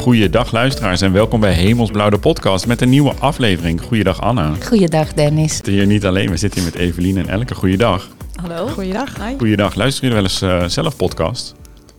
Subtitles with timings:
[0.00, 3.82] Goeiedag luisteraars en welkom bij Hemelsblauw de podcast met een nieuwe aflevering.
[3.82, 4.54] Goeiedag Anna.
[4.66, 5.46] Goeiedag Dennis.
[5.48, 7.54] We zitten hier niet alleen, we zitten hier met Evelien en Elke.
[7.54, 8.08] Goeiedag.
[8.34, 8.66] Hallo.
[8.66, 9.16] Goeiedag.
[9.16, 9.34] Hi.
[9.38, 9.74] Goeiedag.
[9.74, 11.54] Luisteren jullie wel eens eh, zelf podcast?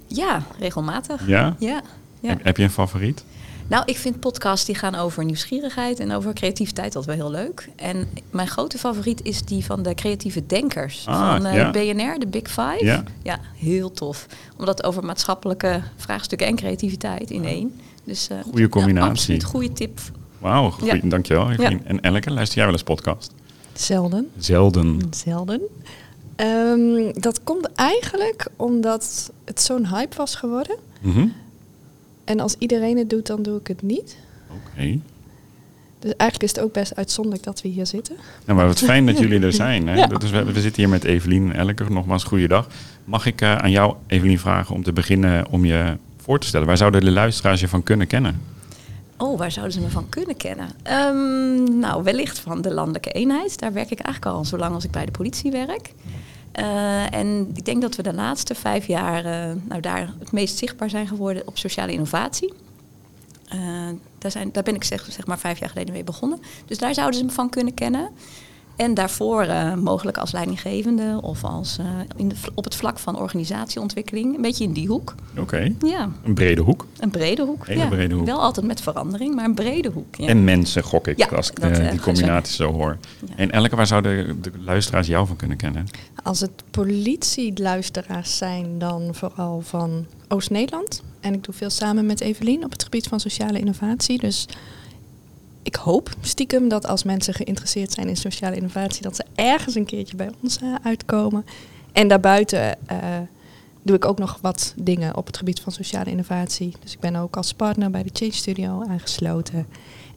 [0.07, 1.27] Ja, regelmatig.
[1.27, 1.55] Ja?
[1.59, 1.81] Ja.
[2.19, 2.29] ja.
[2.29, 3.23] Heb, heb je een favoriet?
[3.67, 7.69] Nou, ik vind podcasts die gaan over nieuwsgierigheid en over creativiteit altijd wel heel leuk.
[7.75, 11.71] En mijn grote favoriet is die van de creatieve denkers Ah, van eh, ja.
[11.71, 12.85] BNR, de Big Five.
[12.85, 13.03] Ja.
[13.23, 14.25] Ja, heel tof.
[14.57, 17.79] Omdat het over maatschappelijke vraagstukken en creativiteit in één.
[18.03, 19.03] Dus, eh, Goeie combinatie.
[19.05, 19.99] Ja, absoluut, goede tip.
[20.39, 20.99] Wauw, Ja.
[21.03, 21.85] dankjewel Evelien.
[21.85, 23.33] En Elke, luister jij wel eens podcast?
[23.73, 24.29] Zelden.
[24.37, 24.99] Zelden.
[25.11, 25.61] Zelden.
[26.35, 30.75] Ehm, dat komt eigenlijk omdat het zo'n hype was geworden.
[31.01, 31.27] Mhm.
[32.23, 34.17] En als iedereen het doet, dan doe ik het niet.
[34.49, 34.99] Oké.
[35.99, 38.15] Dus eigenlijk is het ook best uitzonderlijk dat we hier zitten.
[38.45, 39.87] Nou, maar wat fijn dat jullie er zijn.
[39.87, 39.95] Hè?
[40.01, 40.07] Ja.
[40.07, 41.83] Dus we, we zitten hier met Evelien en Elke.
[41.89, 42.67] Nogmaals, goeiedag.
[43.05, 45.97] Mag ik eh, aan jou, Evelien, vragen om te beginnen om je
[46.65, 48.41] Waar zouden de luisteraars je van kunnen kennen?
[49.17, 50.69] Oh, waar zouden ze me van kunnen kennen?
[50.83, 53.59] Ehm, nou, wellicht van de landelijke eenheid.
[53.59, 55.93] Daar werk ik eigenlijk al zolang als ik bij de politie werk.
[56.51, 60.57] Eh, en ik denk dat we de laatste vijf jaar eh, nou, daar het meest
[60.57, 62.53] zichtbaar zijn geworden op sociale innovatie.
[63.47, 63.59] Eh,
[64.17, 66.39] daar, zijn, daar ben ik zeg, zeg maar vijf jaar geleden mee begonnen.
[66.65, 68.09] Dus daar zouden ze me van kunnen kennen.
[68.81, 73.19] En daarvoor eh, mogelijk als leidinggevende of als, eh, in de, op het vlak van
[73.19, 74.35] organisatieontwikkeling.
[74.35, 75.15] Een beetje in die hoek.
[75.37, 76.85] Oké, Ja, een brede hoek.
[76.99, 77.67] een brede hoek.
[77.67, 77.87] Hele ja.
[77.87, 78.25] brede hoek.
[78.25, 80.15] Wel altijd met verandering, maar een brede hoek.
[80.15, 80.27] Ja.
[80.27, 82.97] En mensen, gok ik, Ja, als ik dat, eh, die combinatie zo hoor.
[83.27, 83.35] Ja.
[83.35, 85.85] En Elke, waar zouden de luisteraars jou van kunnen kennen?
[86.23, 91.03] Als het politieluisteraars zijn, dan vooral van Oost-Nederland.
[91.19, 94.19] En ik doe veel samen met Evelien op het gebied van sociale innovatie.
[94.19, 94.47] Dus
[95.63, 99.85] ik hoop stiekem dat als mensen geïnteresseerd zijn in sociale innovatie, dat ze ergens een
[99.85, 101.45] keertje bij ons eh, uitkomen.
[101.91, 102.97] En daarbuiten eh,
[103.81, 106.73] doe ik ook nog wat dingen op het gebied van sociale innovatie.
[106.83, 109.67] Dus ik ben ook als partner bij de Change Studio aangesloten.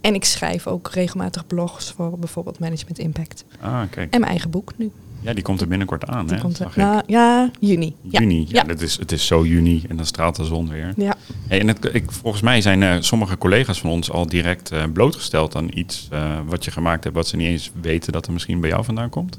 [0.01, 3.45] En ik schrijf ook regelmatig blogs voor bijvoorbeeld Management Impact.
[3.61, 4.13] Ah, kijk.
[4.13, 4.91] En mijn eigen boek nu.
[5.25, 6.41] Ja, die komt er binnenkort aan, Die hè?
[6.43, 7.95] komt er, nou, ja, juni.
[8.03, 8.63] Juni, ja, Ja.
[8.63, 10.93] Dat is, het is zo juni en dan straalt de zon weer.
[10.97, 11.15] Ja.
[11.49, 14.85] Hey, en het, ik, volgens mij zijn eh, sommige collega's van ons al direct eh,
[14.93, 18.33] blootgesteld aan iets eh, wat je gemaakt hebt, wat ze niet eens weten dat er
[18.33, 19.39] misschien bij jou vandaan komt.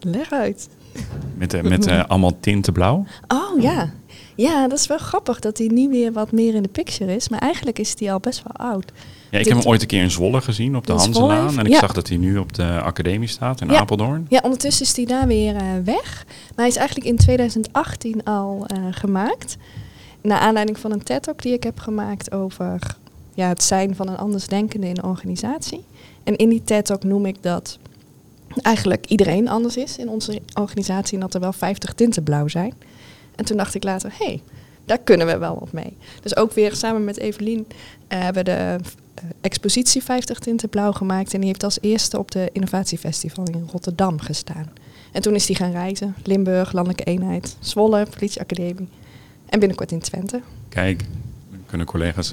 [0.00, 0.68] Leg uit.
[1.34, 3.06] Met, met allemaal tinten blauw.
[3.28, 3.92] Oh ja.
[4.40, 7.28] Ja, dat is wel grappig dat hij nu weer wat meer in de picture is.
[7.28, 8.92] Maar eigenlijk is hij al best wel oud.
[9.30, 11.58] Ja, ik heb hem ooit een keer in Zwolle gezien op de Hanselaan.
[11.58, 11.78] En ik Ja.
[11.78, 13.78] zag dat hij nu op de academie staat in Ja.
[13.78, 14.26] Apeldoorn.
[14.28, 16.24] Ja, ondertussen is hij daar weer eh, weg.
[16.26, 19.56] Maar hij is eigenlijk in 2018 al eh, gemaakt.
[20.20, 22.96] Naar aanleiding van een TED-talk die ik heb gemaakt over
[23.34, 25.84] ja, het zijn van een andersdenkende in een organisatie.
[26.24, 27.78] En in die TED-talk noem ik dat
[28.62, 31.14] eigenlijk iedereen anders is in onze organisatie.
[31.14, 32.74] En dat er wel 50 tinten blauw zijn.
[33.38, 34.42] En toen dacht ik later, hé, hey,
[34.84, 35.96] daar kunnen we wel wat mee.
[36.22, 37.66] Dus ook weer samen met Evelien
[38.08, 38.78] eh, hebben we de
[39.14, 41.34] eh, expositie 50 tinten blauw gemaakt.
[41.34, 44.72] En die heeft als eerste op de Innovatiefestival in Rotterdam gestaan.
[45.12, 46.14] En toen is die gaan reizen.
[46.24, 48.88] Limburg, Landelijke Eenheid, Zwolle, Politieacademie.
[49.46, 50.40] En binnenkort in Twente.
[50.68, 51.04] Kijk,
[51.66, 52.32] kunnen collega's...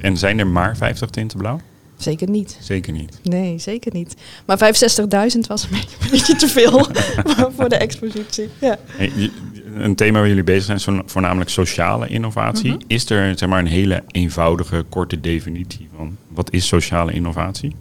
[0.00, 1.60] En zijn er maar 50 tinten blauw?
[1.96, 2.58] Zeker niet.
[2.60, 3.18] Zeker niet.
[3.22, 4.14] Nee, zeker niet.
[4.44, 6.86] Maar 65.000 was een beetje, een beetje te veel
[7.56, 8.48] voor de expositie.
[8.60, 8.78] Ja.
[8.86, 9.30] Hey,
[9.78, 12.70] een thema waar jullie bezig zijn voornamelijk sociale innovatie.
[12.70, 12.80] Mhm.
[12.86, 17.76] Is er zeg maar, een hele eenvoudige, korte definitie van wat is sociale innovatie?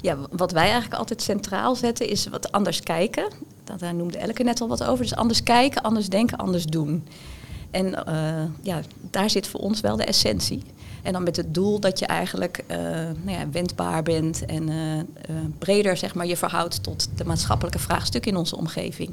[0.00, 3.28] Ja, wat wij eigenlijk altijd centraal zetten is wat anders kijken.
[3.64, 5.04] Dat, daar noemde Elke net al wat over.
[5.04, 7.04] Dus anders kijken, anders denken, anders doen.
[7.70, 8.80] En eh, ja,
[9.10, 10.62] daar zit voor ons wel de essentie.
[11.06, 12.78] En dan met het doel dat je eigenlijk eh,
[13.22, 15.04] nou ja, wendbaar bent en eh, eh,
[15.58, 19.10] breder zeg maar, je verhoudt tot de maatschappelijke vraagstukken in onze omgeving.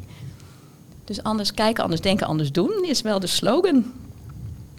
[1.13, 3.85] Dus anders kijken, anders denken, anders doen is wel de slogan.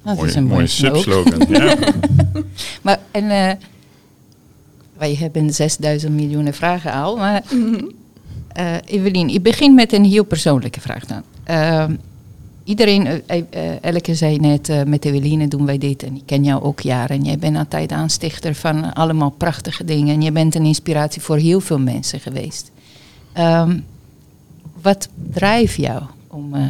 [0.02, 1.02] Dat mooie is een mooie mooie slogan.
[1.02, 1.46] subslogan.
[1.66, 1.76] ja.
[2.82, 3.56] Maar en eh,
[4.96, 7.16] wij hebben 6000 miljoen vragen al.
[7.16, 7.42] Maar
[8.48, 11.22] eh, Evelien, ik begin met een heel persoonlijke vraag dan.
[11.44, 11.94] Ehm,
[12.64, 16.62] iedereen, eh, Elke zei net, eh, met Eveline doen wij dit en ik ken jou
[16.62, 17.16] ook jaren.
[17.16, 20.14] En jij bent altijd aanstichter van allemaal prachtige dingen.
[20.14, 22.70] En je bent een inspiratie voor heel veel mensen geweest.
[23.32, 23.78] Ehm,
[24.82, 26.02] wat drijft jou
[26.34, 26.62] om, eh,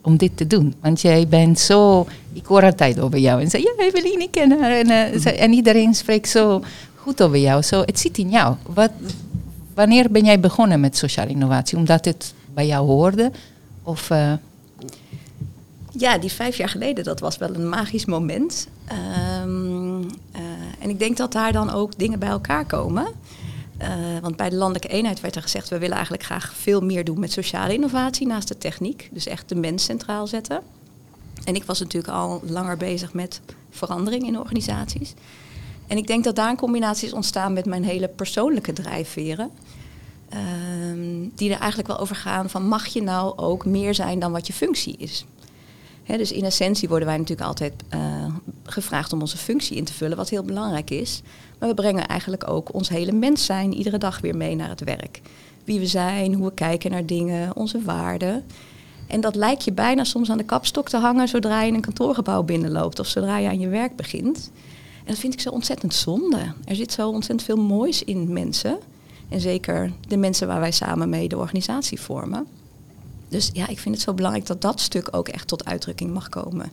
[0.00, 0.74] om dit te doen?
[0.80, 2.06] Want jij bent zo...
[2.32, 4.70] Ik hoor altijd over jou en zeg, ja, Evelien, ik ken haar.
[4.70, 6.62] En, eh, ze- en iedereen spreekt zo
[6.94, 7.62] goed over jou.
[7.62, 8.56] Zo, het zit in jou.
[8.74, 8.90] Wat,
[9.74, 11.78] wanneer ben jij begonnen met sociale innovatie?
[11.78, 13.30] Omdat het bij jou hoorde?
[13.82, 14.10] Of...
[14.10, 14.32] eh,
[15.92, 18.68] Ja, die vijf jaar geleden, dat was wel een magisch moment.
[18.84, 20.00] Ehm,
[20.32, 20.40] eh,
[20.80, 23.06] en ik denk dat daar dan ook dingen bij elkaar komen.
[23.80, 23.88] Eh,
[24.20, 27.20] want bij de landelijke eenheid werd er gezegd, we willen eigenlijk graag veel meer doen
[27.20, 29.08] met sociale innovatie naast de techniek.
[29.12, 30.62] Dus echt de mens centraal zetten.
[31.44, 33.40] En ik was natuurlijk al langer bezig met
[33.70, 35.14] verandering in organisaties.
[35.86, 39.50] En ik denk dat daar een combinatie is ontstaan met mijn hele persoonlijke drijfveren.
[40.28, 44.32] Ehm, die er eigenlijk wel over gaan van mag je nou ook meer zijn dan
[44.32, 45.24] wat je functie is.
[46.06, 48.29] Dus in essentie worden wij natuurlijk altijd eh,
[48.72, 51.22] gevraagd om onze functie in te vullen, wat heel belangrijk is.
[51.58, 54.84] Maar we brengen eigenlijk ook ons hele mens zijn iedere dag weer mee naar het
[54.84, 55.20] werk.
[55.64, 58.44] Wie we zijn, hoe we kijken naar dingen, onze waarden.
[59.06, 62.42] En dat lijkt je bijna soms aan de kapstok te hangen zodra je een kantoorgebouw
[62.42, 64.50] binnenloopt of zodra je aan je werk begint.
[64.98, 66.52] En dat vind ik zo ontzettend zonde.
[66.64, 68.78] Er zit zo ontzettend veel moois in mensen.
[69.28, 72.46] En zeker de mensen waar wij samen mee de organisatie vormen.
[73.28, 76.28] Dus ja, ik vind het zo belangrijk dat dat stuk ook echt tot uitdrukking mag
[76.28, 76.72] komen.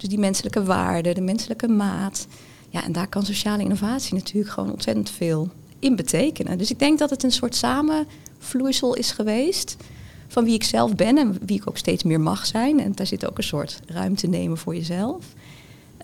[0.00, 2.26] Dus die menselijke waarde, de menselijke maat.
[2.70, 6.58] Ja, en daar kan sociale innovatie natuurlijk gewoon ontzettend veel in betekenen.
[6.58, 9.76] Dus ik denk dat het een soort samenvloeisel is geweest
[10.28, 12.80] van wie ik zelf ben en wie ik ook steeds meer mag zijn.
[12.80, 15.24] En daar zit ook een soort ruimte nemen voor jezelf.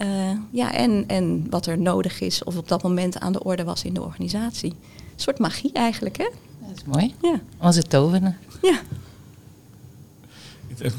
[0.02, 3.64] Uh, ja, en, en wat er nodig is of op dat moment aan de orde
[3.64, 4.70] was in de organisatie.
[4.70, 6.28] Een soort magie eigenlijk, hè?
[6.66, 7.14] Dat is mooi.
[7.22, 7.40] Ja.
[7.60, 8.38] Onze tovenaar.
[8.62, 8.80] Ja.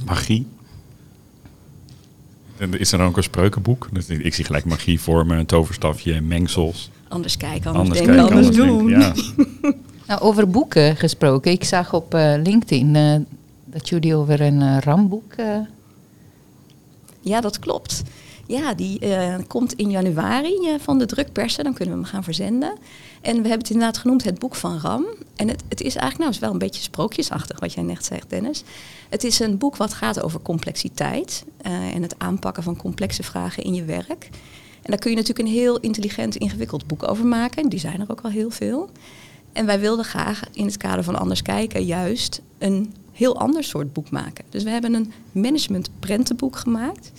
[0.06, 0.48] Magie.
[2.70, 3.88] Is er dan ook een spreukenboek?
[3.92, 6.90] Dus Ik zie gelijk magie vormen, een toverstafje, mengsels.
[7.08, 8.88] Anders kijken, anders, Anders denken, kijken, anders, anders doen.
[8.88, 9.74] denken, ja.
[10.08, 11.52] Nou, over boeken gesproken.
[11.52, 13.16] Ik zag op eh, LinkedIn eh,
[13.66, 15.34] dat jullie over een eh, ramboek...
[15.34, 15.46] eh,
[17.22, 18.02] Ja, dat klopt.
[18.52, 21.64] Ja, die eh, komt in januari eh, van de drukpersen.
[21.64, 22.78] Dan kunnen we hem gaan verzenden.
[23.22, 25.06] En we hebben het inderdaad genoemd het boek van Ram.
[25.36, 28.64] En het, het is eigenlijk nou wel een beetje sprookjesachtig wat jij net zegt, Dennis.
[29.10, 33.64] Het is een boek wat gaat over complexiteit eh, en het aanpakken van complexe vragen
[33.64, 34.30] in je werk.
[34.82, 37.70] En daar kun je natuurlijk een heel intelligent, ingewikkeld boek over maken.
[37.70, 38.90] Die zijn er ook al heel veel.
[39.54, 43.94] En wij wilden graag in het kader van Anders Kijken juist een heel ander soort
[43.94, 44.46] boek maken.
[44.50, 47.12] Dus we hebben een management prentenboek gemaakt.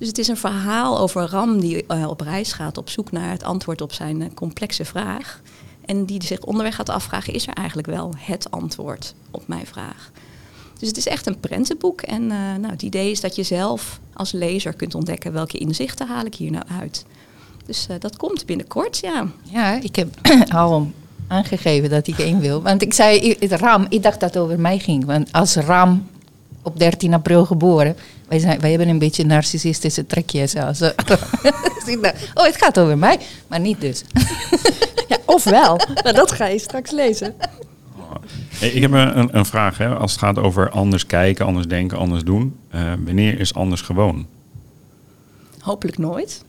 [0.00, 3.30] Dus het is een verhaal over Ram die eh, op reis gaat op zoek naar
[3.30, 5.40] het antwoord op zijn eh, complexe vraag.
[5.84, 10.10] En die zich onderweg gaat afvragen, is er eigenlijk wel het antwoord op mijn vraag?
[10.78, 12.00] Dus het is echt een prentenboek.
[12.00, 16.08] En eh, nou, het idee is dat je zelf als lezer kunt ontdekken welke inzichten
[16.08, 17.04] haal ik hier nou uit.
[17.66, 19.26] Dus dat komt binnenkort, ja.
[19.42, 20.08] Ja, ik heb
[20.52, 20.90] al
[21.26, 22.62] aangegeven dat ik één wil.
[22.62, 25.04] Want ik zei, ram, ik dacht dat het over mij ging.
[25.04, 26.06] Want als ram
[26.62, 27.96] op 13 april geboren,
[28.30, 30.56] wij, zijn, wij hebben een beetje narcissistische trekjes.
[30.66, 30.90] Als, oh,
[32.34, 33.18] het gaat over mij.
[33.46, 34.02] Maar niet dus.
[35.08, 35.80] Ja, ofwel.
[36.02, 37.34] nou, dat ga je straks lezen.
[38.48, 39.78] Hey, ik heb een, een vraag.
[39.78, 39.94] Hè.
[39.96, 42.56] Als het gaat over anders kijken, anders denken, anders doen.
[42.70, 44.26] eh, wanneer is anders gewoon?
[45.60, 46.44] Hopelijk nooit.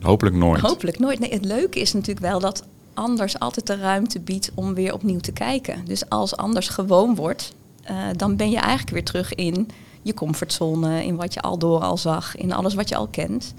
[0.00, 0.60] Hopelijk nooit.
[0.60, 1.18] Hopelijk nooit.
[1.18, 2.64] Nee, het leuke is natuurlijk wel dat
[2.94, 5.84] anders altijd de ruimte biedt om weer opnieuw te kijken.
[5.84, 7.52] Dus als anders gewoon wordt,
[7.82, 9.68] eh, dan ben je eigenlijk weer terug in
[10.04, 13.54] je comfortzone, in wat je al door al zag, in alles wat je al kent.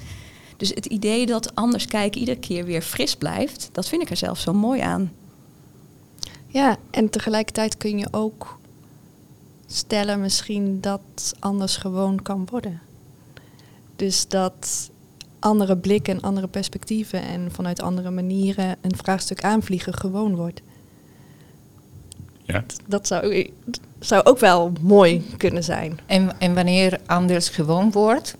[0.57, 4.17] Dus het idee dat anders kijken iedere keer weer fris blijft, dat vind ik er
[4.17, 5.11] zelf zo mooi aan.
[6.47, 8.57] Ja, en tegelijkertijd kun je ook
[9.65, 12.81] stellen misschien dat anders gewoon kan worden.
[13.95, 14.89] Dus dat
[15.39, 20.61] andere blikken en andere perspectieven en vanuit andere manieren een vraagstuk aanvliegen gewoon wordt.
[22.43, 22.65] Ja.
[22.85, 23.51] Dat zou,
[24.05, 25.99] zou ook wel mooi kunnen zijn.
[26.05, 28.35] En, en wanneer anders gewoon wordt,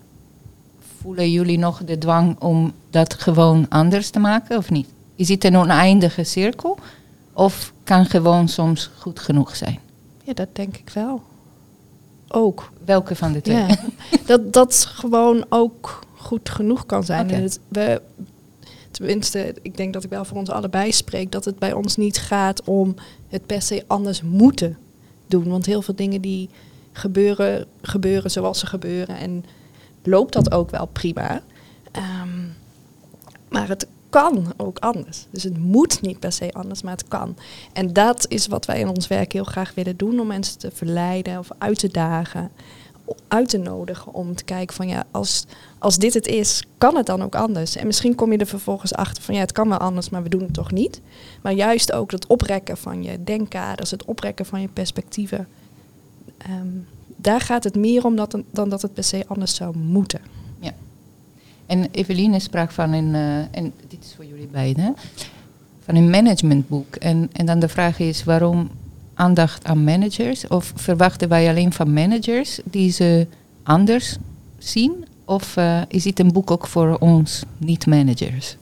[1.01, 4.88] voelen jullie nog de dwang om dat gewoon anders te maken of niet?
[5.16, 6.78] Is het een oneindige cirkel?
[7.34, 9.80] Of kan gewoon soms goed genoeg zijn?
[10.24, 11.22] Ja, dat denk ik wel.
[12.28, 12.72] Ook.
[12.86, 13.58] Welke van de twee?
[13.58, 13.78] Ja,
[14.25, 17.25] dat dat gewoon ook goed genoeg kan zijn.
[17.25, 17.34] Oké.
[17.34, 18.01] En het, we,
[18.92, 22.18] tenminste, ik denk dat ik wel voor ons allebei spreek, dat het bij ons niet
[22.18, 22.96] gaat om
[23.28, 24.78] het per se anders moeten
[25.44, 26.50] Want heel veel dingen die
[26.92, 29.18] gebeuren, gebeuren zoals ze gebeuren.
[29.18, 29.46] En
[30.04, 31.42] loopt dat ook wel prima.
[31.92, 32.44] Ehm,
[33.50, 35.25] maar het kan ook anders.
[35.30, 37.38] Dus het moet niet per se anders, maar het kan.
[37.74, 40.20] En dat is wat wij in ons werk heel graag willen doen.
[40.20, 42.51] Om mensen te verleiden of uit te dagen.
[43.28, 45.46] Uit te nodigen om te kijken van ja, als,
[45.80, 47.76] als dit het is, kan het dan ook anders?
[47.76, 50.30] En misschien kom je er vervolgens achter van ja, het kan wel anders, maar we
[50.30, 51.02] doen het toch niet.
[51.42, 55.48] Maar juist ook het oprekken van je denkkaders, het oprekken van je perspectieven.
[56.38, 56.68] ehm,
[57.16, 60.22] daar gaat het meer om dat, dan dat het per se anders zou moeten.
[61.66, 64.96] En Eveline sprak van een, eh, en dit is voor jullie beiden,
[65.80, 66.96] van een managementboek.
[66.96, 68.70] En, en dan de vraag is waarom
[69.16, 70.48] aandacht aan managers?
[70.48, 73.28] Of verwachten wij alleen van managers die ze
[73.64, 74.18] anders
[74.58, 75.06] zien?
[75.26, 78.58] Of eh, is dit een boek ook voor ons niet-managers?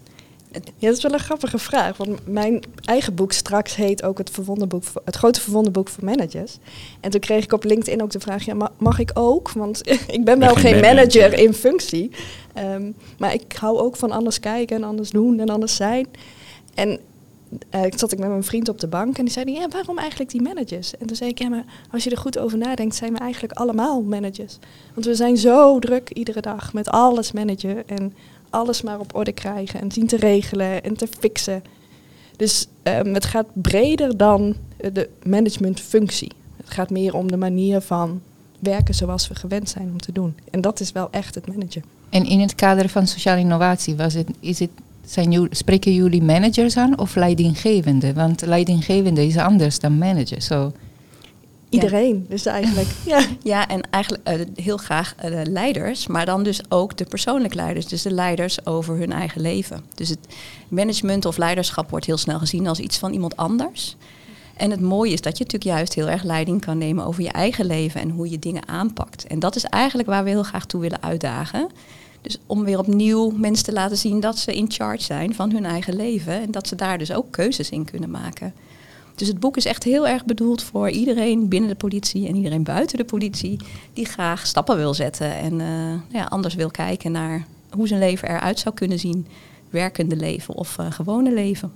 [0.77, 1.97] Ja, dat is wel een grappige vraag.
[1.97, 6.57] Want mijn eigen boek straks heet ook het, verwonderboek, voor- het grote verwonderboek voor managers.
[6.99, 9.51] En toen kreeg ik op LinkedIn ook de vraag, ja, ma- mag ik ook?
[9.51, 11.21] Want ik ben wel geen geen manager.
[11.21, 12.11] manager in functie.
[12.53, 16.07] Ehm, maar ik hou ook van anders kijken en anders doen en anders zijn.
[16.73, 16.99] En
[17.69, 19.97] eh, ik zat ik met mijn vriend op de bank en die zei, ja, waarom
[19.97, 20.97] eigenlijk die managers?
[20.97, 23.53] En toen zei ik, ja, maar als je er goed over nadenkt, zijn we eigenlijk
[23.53, 24.57] allemaal managers.
[24.93, 28.13] Want we zijn zo druk iedere dag met alles managen en
[28.49, 31.63] alles maar op orde krijgen en zien te regelen en te fixen.
[32.35, 36.31] Dus ehm, het gaat breder dan eh, de managementfunctie.
[36.57, 38.21] Het gaat meer om de manier van
[38.59, 40.35] werken zoals we gewend zijn om te doen.
[40.51, 41.83] En dat is wel echt het managen.
[42.09, 44.69] En in het kader van sociale innovatie, was het, is het,
[45.05, 48.13] zijn jullie, spreken jullie managers aan of leidinggevende?
[48.13, 50.41] Want leidinggevende is anders dan manager.
[50.41, 50.71] Zo.
[51.69, 52.87] Iedereen, dus eigenlijk.
[53.05, 53.21] Ja.
[53.43, 57.55] Ja, en eigenlijk eh, heel graag eh, de leiders, maar dan dus ook de persoonlijke
[57.55, 57.87] leiders.
[57.87, 59.83] Dus de leiders over hun eigen leven.
[59.95, 60.19] Dus het
[60.67, 63.95] management of leiderschap wordt heel snel gezien als iets van iemand anders.
[64.57, 67.31] En het mooie is dat je natuurlijk juist heel erg leiding kan nemen over je
[67.31, 69.27] eigen leven en hoe je dingen aanpakt.
[69.27, 71.69] En dat is eigenlijk waar we heel graag toe willen uitdagen.
[72.23, 75.65] Dus om weer opnieuw mensen te laten zien dat ze in charge zijn van hun
[75.65, 78.53] eigen leven en dat ze daar dus ook keuzes in kunnen maken.
[79.15, 82.63] Dus het boek is echt heel erg bedoeld voor iedereen binnen de politie en iedereen
[82.63, 83.59] buiten de politie
[83.93, 88.29] die graag stappen wil zetten en eh, ja, anders wil kijken naar hoe zijn leven
[88.29, 89.27] eruit zou kunnen zien.
[89.69, 91.71] Werkende leven of eh, gewone leven.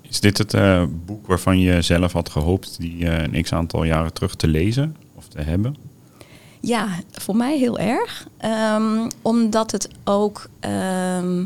[0.00, 4.12] Is dit het eh, boek waarvan je zelf had gehoopt die een x aantal jaren
[4.12, 5.76] terug te lezen of te hebben?
[6.66, 8.26] Ja, voor mij heel erg.
[8.38, 10.48] Ehm, omdat het ook.
[10.60, 11.44] ehm,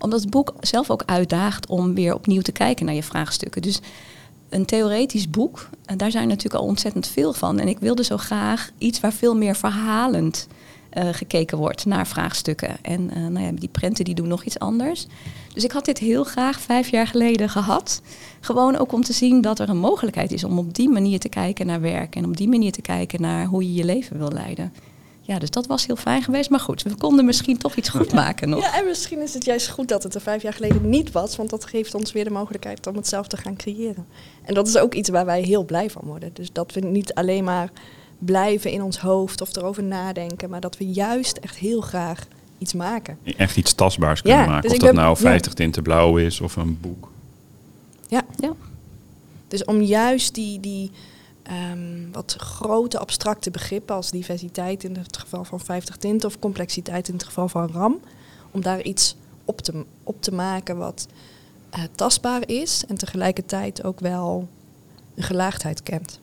[0.00, 3.62] omdat het boek zelf ook uitdaagt om weer opnieuw te kijken naar je vraagstukken.
[3.62, 3.80] Dus
[4.48, 7.58] een theoretisch boek, en daar zijn natuurlijk al ontzettend veel van.
[7.58, 10.46] En ik wilde zo graag iets waar veel meer verhalend
[10.90, 12.76] eh, gekeken wordt naar vraagstukken.
[12.82, 15.06] En eh, nou ja, die prenten die doen nog iets anders.
[15.54, 18.02] Dus ik had dit heel graag vijf jaar geleden gehad.
[18.40, 21.28] Gewoon ook om te zien dat er een mogelijkheid is om op die manier te
[21.28, 22.16] kijken naar werk.
[22.16, 24.72] En op die manier te kijken naar hoe je je leven wil leiden.
[25.28, 26.50] Ja, dus dat was heel fijn geweest.
[26.50, 28.60] Maar goed, we konden misschien toch iets goed maken nog.
[28.60, 31.36] ja, en misschien is het juist goed dat het er vijf jaar geleden niet was.
[31.36, 34.06] Want dat geeft ons weer de mogelijkheid om het zelf te gaan creëren.
[34.44, 36.30] En dat is ook iets waar wij heel blij van worden.
[36.32, 37.70] Dus dat we niet alleen maar
[38.18, 40.50] blijven in ons hoofd of erover nadenken.
[40.50, 42.26] Maar dat we juist echt heel graag
[42.58, 43.18] iets maken.
[43.36, 44.62] Echt iets tastbaars kunnen Ja, maken.
[44.62, 45.20] dus of dat ben- nou ja.
[45.20, 47.10] 50 tinten blauw is of een boek.
[48.08, 48.22] Ja.
[48.36, 48.52] Ja.
[49.48, 50.90] Dus om juist die, die
[51.42, 57.08] ehm, wat grote abstracte begrippen als diversiteit in het geval van 50 tinten of complexiteit
[57.08, 58.00] in het geval van RAM,
[58.50, 61.06] om daar iets op te, op te maken wat
[61.70, 64.48] eh, tastbaar is en tegelijkertijd ook wel
[65.14, 66.20] een gelaagdheid kent.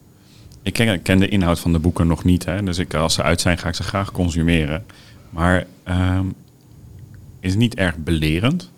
[0.65, 2.45] Ik ken, de inhoud van de boeken nog niet.
[2.45, 2.63] Hè?
[2.63, 4.86] Dus ik, als ze uit zijn, ga ik ze graag consumeren.
[5.29, 6.25] Maar ehm,
[7.39, 8.69] is het niet erg belerend?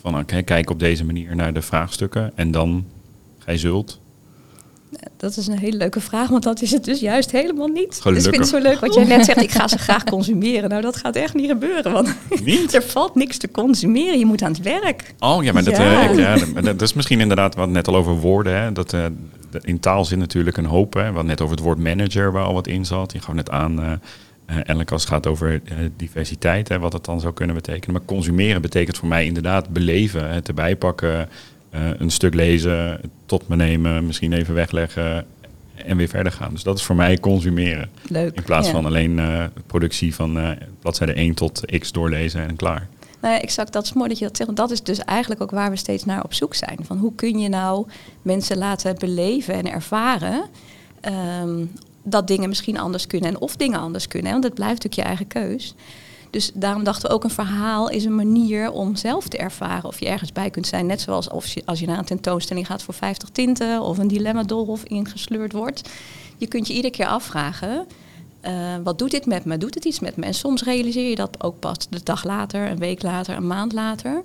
[0.00, 2.84] Van oké, kijk op deze manier naar de vraagstukken en dan
[3.38, 4.00] gij zult.
[5.16, 7.88] Dat is een hele leuke vraag, want dat is het dus juist helemaal niet.
[7.88, 8.22] Dus ik Gelukkig.
[8.30, 9.42] vind het zo leuk wat jij net zegt.
[9.42, 10.68] Ik ga ze graag consumeren.
[10.68, 11.92] Nou, dat gaat echt niet gebeuren.
[11.92, 12.74] Want Niet?
[12.74, 14.18] er valt niks te consumeren.
[14.18, 15.14] Je moet aan het werk.
[15.18, 16.02] Oh ja, maar dat, Ja.
[16.08, 16.18] eh, ik-
[16.54, 18.60] ja, dat, is misschien inderdaad wat net al over woorden.
[18.60, 18.72] Hè?
[18.72, 19.06] Dat, eh,
[19.60, 20.94] in taal zit natuurlijk een hoop.
[20.94, 21.12] Hè?
[21.12, 23.12] Wat net over het woord manager, waar al wat in zat.
[23.12, 24.00] Je gaf net aan,
[24.64, 27.92] Elke, als het gaat over eh, diversiteit, hè, wat dat dan zou kunnen betekenen.
[27.96, 31.28] Maar consumeren betekent voor mij inderdaad beleven, het erbij pakken,
[31.98, 35.26] een stuk lezen, tot me nemen, misschien even wegleggen
[35.74, 36.52] en weer verder gaan.
[36.52, 37.88] Dus dat is voor mij consumeren.
[38.08, 38.34] Leuk.
[38.36, 38.72] In plaats Ja.
[38.72, 39.20] van alleen
[39.66, 42.88] productie van bladzijde 1 tot x doorlezen en klaar.
[43.20, 43.72] Nou ja, exact.
[43.72, 44.54] Dat is mooi dat je dat zegt.
[44.54, 46.78] Want dat is dus eigenlijk ook waar we steeds naar op zoek zijn.
[46.82, 47.86] Van hoe kun je nou
[48.22, 50.44] mensen laten beleven en ervaren
[51.00, 51.64] ehm,
[52.02, 54.32] dat dingen misschien anders kunnen en of dingen anders kunnen.
[54.32, 55.74] Want het blijft natuurlijk je eigen keus.
[56.30, 60.00] Dus daarom dachten we ook een verhaal is een manier om zelf te ervaren of
[60.00, 60.86] je ergens bij kunt zijn.
[60.86, 64.08] Net zoals als je, als je naar een tentoonstelling gaat voor 50 tinten of een
[64.08, 65.88] dilemma doolhof ingesleurd wordt.
[66.36, 67.86] Je kunt je iedere keer afvragen,
[68.40, 69.58] eh, wat doet dit met me?
[69.58, 70.24] Doet het iets met me?
[70.24, 73.72] En soms realiseer je dat ook pas de dag later, een week later, een maand
[73.72, 74.22] later.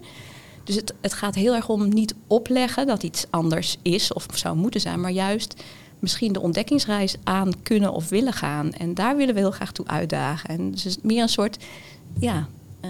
[0.64, 4.56] Dus het, het gaat heel erg om niet opleggen dat iets anders is of zou
[4.56, 5.64] moeten zijn, maar juist
[6.00, 8.74] misschien de ontdekkingsreis aan kunnen of willen gaan.
[8.74, 10.50] En daar willen we heel graag toe uitdagen.
[10.50, 11.64] En dus het is meer een soort,
[12.20, 12.48] ja,
[12.80, 12.90] eh,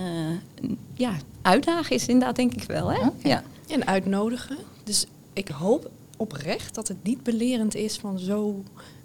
[0.93, 2.91] ja uitdagen is inderdaad denk ik wel.
[2.91, 2.99] Hè?
[3.29, 3.43] Ja.
[3.67, 4.57] En uitnodigen.
[4.83, 8.63] Dus ik hoop oprecht dat het niet belerend is van zo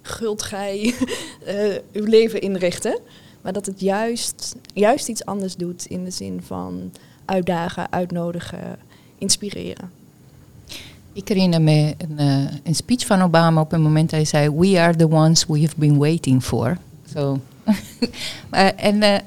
[0.09, 0.93] gult gij
[1.45, 1.55] eh,
[1.93, 2.99] uw leven inrichten.
[3.41, 6.91] Maar dat het juist, juist iets anders doet in de zin van
[7.25, 8.77] uitdagen, uitnodigen,
[9.17, 9.91] inspireren.
[11.13, 12.17] Ik herinner me een,
[12.63, 15.73] eh, speech van Obama op een moment hij zei: We are the ones we have
[15.77, 16.77] been waiting for.
[18.49, 19.19] Maar, en eh,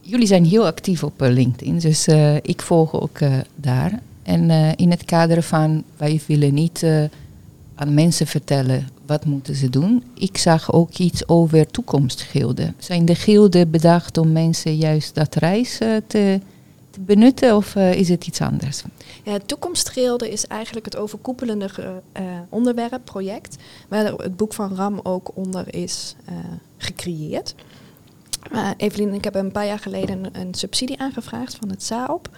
[0.00, 2.08] jullie zijn heel actief op LinkedIn, dus
[2.42, 3.18] ik volg ook
[3.54, 4.00] daar.
[4.22, 6.84] En in het kader van wij willen niet
[7.78, 10.04] aan mensen vertellen wat moeten ze doen.
[10.14, 12.74] Ik zag ook iets over toekomstgilden.
[12.78, 18.08] Zijn de gilden bedacht om mensen juist dat reis te, te benutten of eh, is
[18.08, 18.82] het iets anders?
[19.24, 21.70] Ja, het toekomstgilde is eigenlijk het overkoepelende
[22.12, 23.56] eh, onderwerp, project,
[23.88, 26.34] waar het boek van Ram ook onder is eh,
[26.76, 27.54] gecreëerd.
[28.76, 32.30] Evelien, ik heb een paar jaar geleden een, een subsidie aangevraagd van het SAOP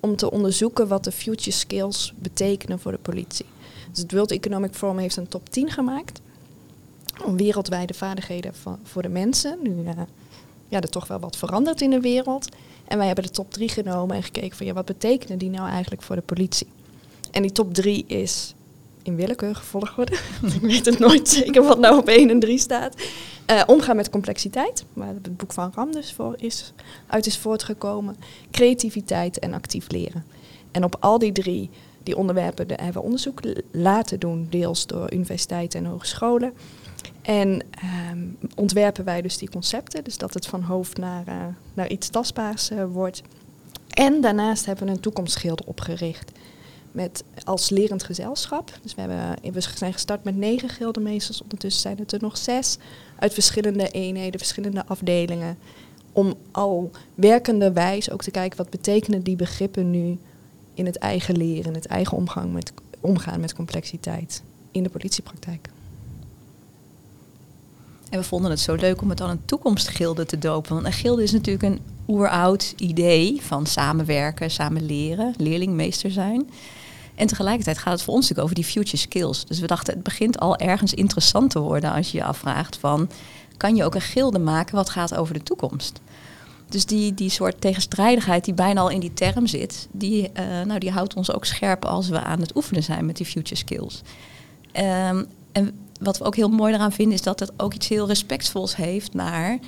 [0.00, 3.46] om te onderzoeken wat de future skills betekenen voor de politie.
[3.98, 6.20] Het World Economic Forum heeft een top 10 gemaakt
[7.24, 9.58] om wereldwijde vaardigheden voor de mensen.
[9.62, 9.90] Nu uh,
[10.68, 12.48] ja, er toch wel wat verandert in de wereld.
[12.88, 15.68] En wij hebben de top 3 genomen en gekeken van ja, wat betekenen die nou
[15.68, 16.66] eigenlijk voor de politie?
[17.30, 18.54] En die top 3 is
[19.02, 20.12] in willekeurige volgorde.
[20.54, 22.94] Ik weet het nooit zeker wat nou op 1 en 3 staat.
[23.50, 26.72] Uh, omgaan met complexiteit, waar het boek van Ram dus voor is,
[27.06, 28.16] uit is voortgekomen.
[28.50, 30.24] Creativiteit en actief leren.
[30.70, 31.70] En op al die drie
[32.06, 36.52] die onderwerpen hebben we onderzoek laten doen, deels door universiteiten en hogescholen.
[37.22, 37.62] En
[38.12, 41.34] um, ontwerpen wij dus die concepten, dus dat het van hoofd naar, uh,
[41.74, 43.22] naar iets tastbaars uh, wordt.
[43.88, 46.32] En daarnaast hebben we een toekomstgilde opgericht
[46.92, 48.78] met als lerend gezelschap.
[48.82, 52.78] Dus we, hebben, we zijn gestart met negen gildemeesters, ondertussen zijn het er nog zes
[53.18, 55.58] uit verschillende eenheden, verschillende afdelingen.
[56.12, 60.18] Om al werkende wijs ook te kijken wat betekenen die begrippen nu
[60.76, 65.68] in het eigen leren, het eigen omgang met, omgaan met complexiteit in de politiepraktijk.
[68.10, 70.74] En we vonden het zo leuk om het dan een toekomstgilde te dopen.
[70.74, 76.50] Want een gilde is natuurlijk een oeroud idee van samenwerken, samen leren, leerlingmeester zijn.
[77.14, 79.44] En tegelijkertijd gaat het voor ons natuurlijk over die future skills.
[79.44, 83.08] Dus we dachten, het begint al ergens interessant te worden als je je afvraagt van...
[83.56, 86.00] kan je ook een gilde maken wat gaat over de toekomst?
[86.68, 89.88] Dus die, die soort tegenstrijdigheid die bijna al in die term zit...
[89.90, 93.16] Die, uh, nou, die houdt ons ook scherp als we aan het oefenen zijn met
[93.16, 94.02] die future skills.
[94.72, 97.14] Um, en wat we ook heel mooi eraan vinden...
[97.14, 99.58] is dat het ook iets heel respectvols heeft naar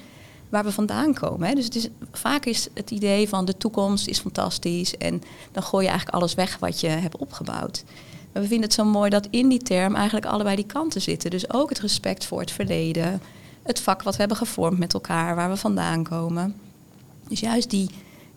[0.48, 1.48] waar we vandaan komen.
[1.48, 1.54] Hè.
[1.54, 5.84] Dus het is, vaak is het idee van de toekomst is fantastisch en dan gooi
[5.84, 7.84] je eigenlijk alles weg wat je hebt opgebouwd.
[8.32, 11.30] Maar we vinden het zo mooi dat in die term eigenlijk allebei die kanten zitten.
[11.30, 13.22] Dus ook het respect voor het verleden,
[13.62, 16.54] het vak wat we hebben gevormd met elkaar, waar we vandaan komen.
[17.28, 17.90] Dus juist die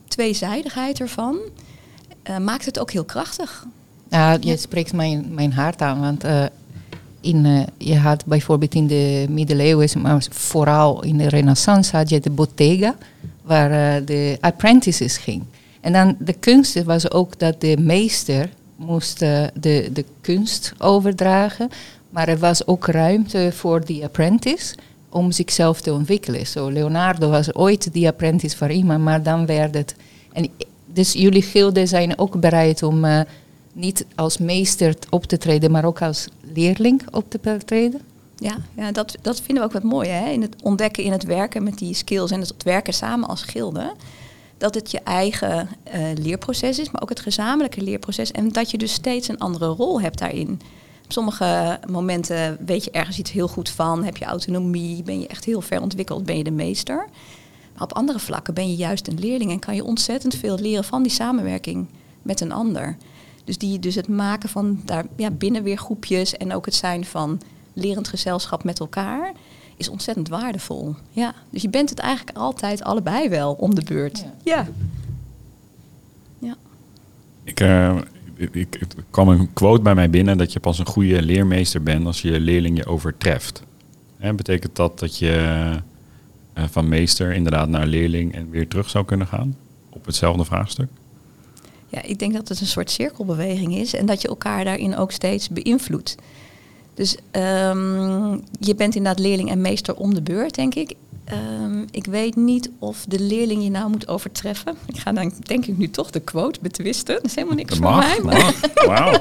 [0.07, 1.37] tweezijdigheid ervan
[2.29, 3.65] uh, maakt het ook heel krachtig.
[4.09, 6.45] Ja, je spreekt mijn, mijn hart aan, want uh,
[7.21, 12.19] in, uh, je had bijvoorbeeld in de middeleeuwen, maar vooral in de renaissance had je
[12.19, 12.95] de bottega,
[13.41, 15.43] waar de apprentices ging.
[15.81, 21.69] En dan de kunst was ook dat de meester moest de, de kunst overdragen,
[22.09, 24.75] maar er was ook ruimte voor die apprentice
[25.11, 26.45] om zichzelf te ontwikkelen.
[26.45, 29.95] So Leonardo was ooit die apprentice van iemand, maar dan werd het...
[30.31, 30.49] En
[30.85, 33.21] dus jullie gilden zijn ook bereid om uh,
[33.73, 38.01] niet als meester op te treden, maar ook als leerling op te treden?
[38.37, 40.29] Ja, ja dat, dat vinden we ook wat mooi hè?
[40.29, 43.93] in het ontdekken in het werken met die skills en het werken samen als gilde.
[44.57, 48.31] Dat het je eigen uh, leerproces is, maar ook het gezamenlijke leerproces.
[48.31, 50.61] En dat je dus steeds een andere rol hebt daarin.
[51.11, 55.27] Op sommige momenten weet je ergens iets heel goed van, heb je autonomie, ben je
[55.27, 57.07] echt heel ver ontwikkeld, ben je de meester.
[57.73, 60.83] Maar op andere vlakken ben je juist een leerling en kan je ontzettend veel leren
[60.83, 61.87] van die samenwerking
[62.21, 62.97] met een ander.
[63.43, 67.05] Dus, die, dus het maken van daar ja, binnen weer groepjes en ook het zijn
[67.05, 67.41] van
[67.73, 69.31] lerend gezelschap met elkaar
[69.77, 70.95] is ontzettend waardevol.
[71.09, 74.19] Ja, dus je bent het eigenlijk altijd allebei wel om de beurt.
[74.19, 74.33] Ja.
[74.43, 74.67] ja.
[76.39, 76.55] ja.
[77.43, 77.97] Ik, uh,
[78.51, 82.21] ik, kwam een quote bij mij binnen dat je pas een goede leermeester bent als
[82.21, 83.63] je leerling je overtreft.
[84.17, 85.71] Hè, betekent dat dat je
[86.57, 89.55] uh, van meester inderdaad naar leerling en weer terug zou kunnen gaan
[89.89, 90.89] op hetzelfde vraagstuk?
[91.87, 95.11] Ja, ik denk dat het een soort cirkelbeweging is en dat je elkaar daarin ook
[95.11, 96.15] steeds beïnvloedt.
[96.93, 100.93] Dus um, je bent inderdaad leerling en meester om de beurt, denk ik.
[101.33, 104.77] Um, ik weet niet of de leerling je nou moet overtreffen.
[104.85, 107.15] Ik ga dan denk ik nu toch de quote betwisten.
[107.15, 108.19] Dat is helemaal niks voor mij.
[108.23, 108.53] Maar...
[108.73, 109.15] Wow.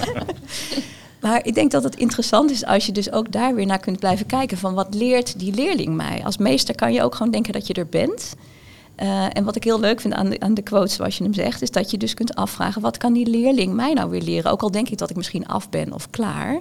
[1.24, 3.98] maar ik denk dat het interessant is als je dus ook daar weer naar kunt
[3.98, 6.24] blijven kijken van wat leert die leerling mij.
[6.24, 8.34] Als meester kan je ook gewoon denken dat je er bent.
[9.02, 11.34] Uh, en wat ik heel leuk vind aan de, aan de quote zoals je hem
[11.34, 14.50] zegt, is dat je dus kunt afvragen, wat kan die leerling mij nou weer leren?
[14.50, 16.60] Ook al denk ik dat ik misschien af ben of klaar,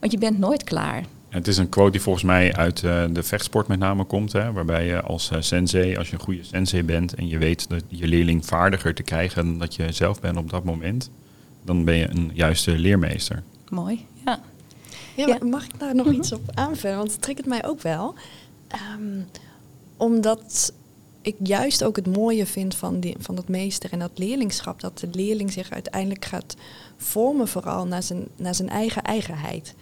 [0.00, 1.04] want je bent nooit klaar.
[1.34, 4.52] Het is een quote die volgens mij uit uh, de vechtsport met name komt, hè,
[4.52, 7.82] waarbij je als uh, sensei, als je een goede sensei bent en je weet dat
[7.88, 11.10] je leerling vaardiger te krijgen dan dat je zelf bent op dat moment,
[11.64, 13.42] dan ben je een juiste leermeester.
[13.68, 14.40] Mooi, ja.
[15.16, 15.38] Ja, ja.
[15.44, 16.96] mag ik daar nog iets op aanvullen?
[16.96, 18.14] Want het triggert mij ook wel.
[18.98, 19.26] Um,
[19.96, 20.72] omdat
[21.22, 24.80] ik juist ook het mooie vind van, die, van dat meester en dat leerlingschap.
[24.80, 26.56] Dat de leerling zich uiteindelijk gaat
[26.96, 29.74] vormen vooral naar zijn, naar zijn eigen eigenheid.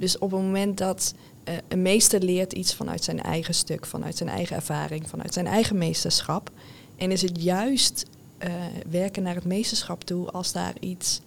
[0.00, 1.14] Dus op het moment dat
[1.48, 5.46] uh, een meester leert iets vanuit zijn eigen stuk, vanuit zijn eigen ervaring, vanuit zijn
[5.46, 6.50] eigen meesterschap.
[6.96, 8.06] En is het juist
[8.44, 8.52] uh,
[8.90, 11.20] werken naar het meesterschap toe als daar iets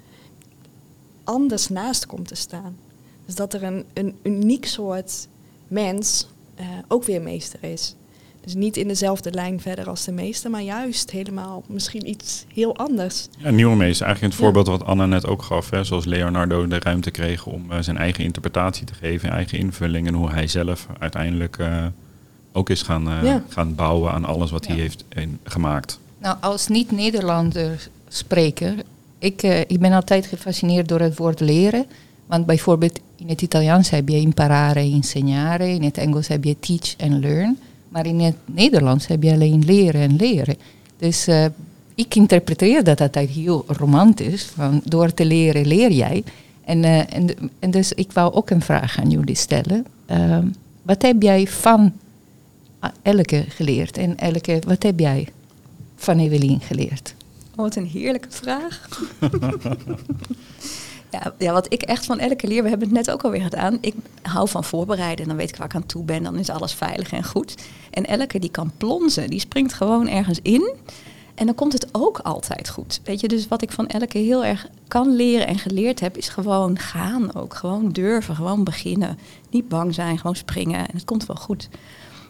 [1.23, 2.77] anders naast komt te staan.
[3.25, 5.27] Dus dat er een, een uniek soort
[5.67, 6.27] mens
[6.59, 7.95] uh, ook weer meester is.
[8.43, 12.75] Dus niet in dezelfde lijn verder als de meester, maar juist helemaal misschien iets heel
[12.75, 13.27] anders.
[13.37, 14.05] Ja, nieuwe meester.
[14.05, 15.69] Eigenlijk het voorbeeld wat Anna net ook gaf.
[15.69, 20.07] Hè, zoals Leonardo de ruimte kreeg om uh, zijn eigen interpretatie te geven, eigen invulling.
[20.07, 21.85] En hoe hij zelf uiteindelijk uh,
[22.51, 23.43] ook is gaan, uh, ja.
[23.49, 24.71] gaan bouwen aan alles wat ja.
[24.71, 25.99] hij heeft in, gemaakt.
[26.17, 28.75] Nou, als niet-Nederlander spreker,
[29.19, 31.85] ik, ik ben altijd gefascineerd door het woord leren.
[32.25, 36.95] Want bijvoorbeeld in het Italiaans heb je imparare insegnare, in het Engels heb je teach
[36.97, 37.57] and learn.
[37.93, 40.55] Maar in het Nederlands heb je alleen leren en leren.
[40.97, 41.45] Dus uh,
[41.95, 44.43] ik interpreteer dat altijd heel romantisch.
[44.43, 46.23] Van door te leren leer jij.
[46.65, 49.85] En, uh, en, en, dus ik wou ook een vraag aan jullie stellen.
[50.11, 50.37] Uh,
[50.81, 51.93] wat heb jij van
[53.01, 53.97] Elke geleerd?
[53.97, 55.27] En Elke, wat heb jij
[55.95, 57.15] van Evelien geleerd?
[57.51, 58.87] Oh, wat een heerlijke vraag.
[61.13, 63.77] Ja, ja, wat ik echt van elke leer, we hebben het net ook alweer gedaan.
[63.81, 66.23] Ik hou van voorbereiden en dan weet ik waar ik aan toe ben.
[66.23, 67.55] Dan is alles veilig en goed.
[67.89, 70.73] En elke die kan plonzen, die springt gewoon ergens in.
[71.35, 73.01] En dan komt het ook altijd goed.
[73.03, 76.29] Weet je, dus wat ik van elke heel erg kan leren en geleerd heb, is
[76.29, 77.53] gewoon gaan ook.
[77.53, 79.17] Gewoon durven, gewoon beginnen.
[79.49, 80.79] Niet bang zijn, gewoon springen.
[80.79, 81.69] En het komt wel goed.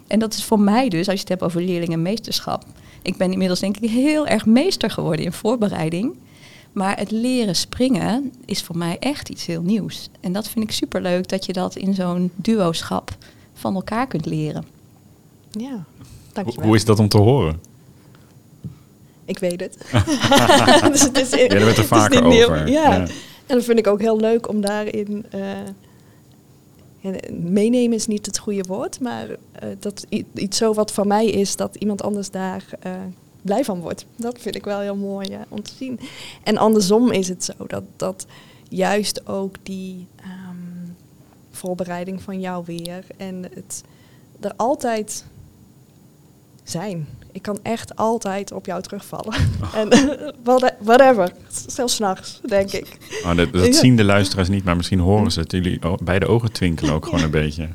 [0.07, 2.65] En dat is voor mij dus, als je het hebt over leerling en meesterschap.
[3.01, 6.15] Ik ben inmiddels denk ik heel erg meester geworden in voorbereiding.
[6.73, 10.09] Maar het leren springen is voor mij echt iets heel nieuws.
[10.19, 13.17] En dat vind ik superleuk dat je dat in zo'n duoschap
[13.53, 14.65] van elkaar kunt leren.
[15.51, 15.85] Ja,
[16.33, 16.65] dankjewel.
[16.65, 17.61] Hoe is dat om te horen?
[19.25, 19.77] Ik weet het.
[20.91, 22.67] dus het is, ja, daar werd er vaker over.
[22.67, 22.93] Ja.
[22.93, 22.99] ja.
[23.45, 25.25] en dat vind ik ook heel leuk om daarin...
[25.35, 25.41] Uh,
[27.31, 29.35] meenemen is niet het goede woord, maar uh,
[29.79, 32.91] dat iets zo wat van mij is, dat iemand anders daar uh,
[33.43, 34.05] blij van wordt.
[34.15, 35.99] Dat vind ik wel heel mooi ja, om te zien.
[36.43, 38.25] En andersom is het zo dat, dat
[38.69, 40.95] juist ook die um,
[41.51, 43.83] voorbereiding van jou weer en het
[44.39, 45.25] er altijd
[46.63, 47.07] zijn.
[47.31, 49.33] Ik kan echt altijd op jou terugvallen.
[49.61, 49.75] Oh.
[49.75, 49.89] En
[50.79, 51.31] whatever.
[51.67, 52.97] Zelfs s'nachts, denk ik.
[53.23, 55.51] Oh, dat, dat zien de luisteraars niet, maar misschien horen ze het.
[55.51, 57.69] Jullie beide ogen twinkelen ook gewoon een beetje.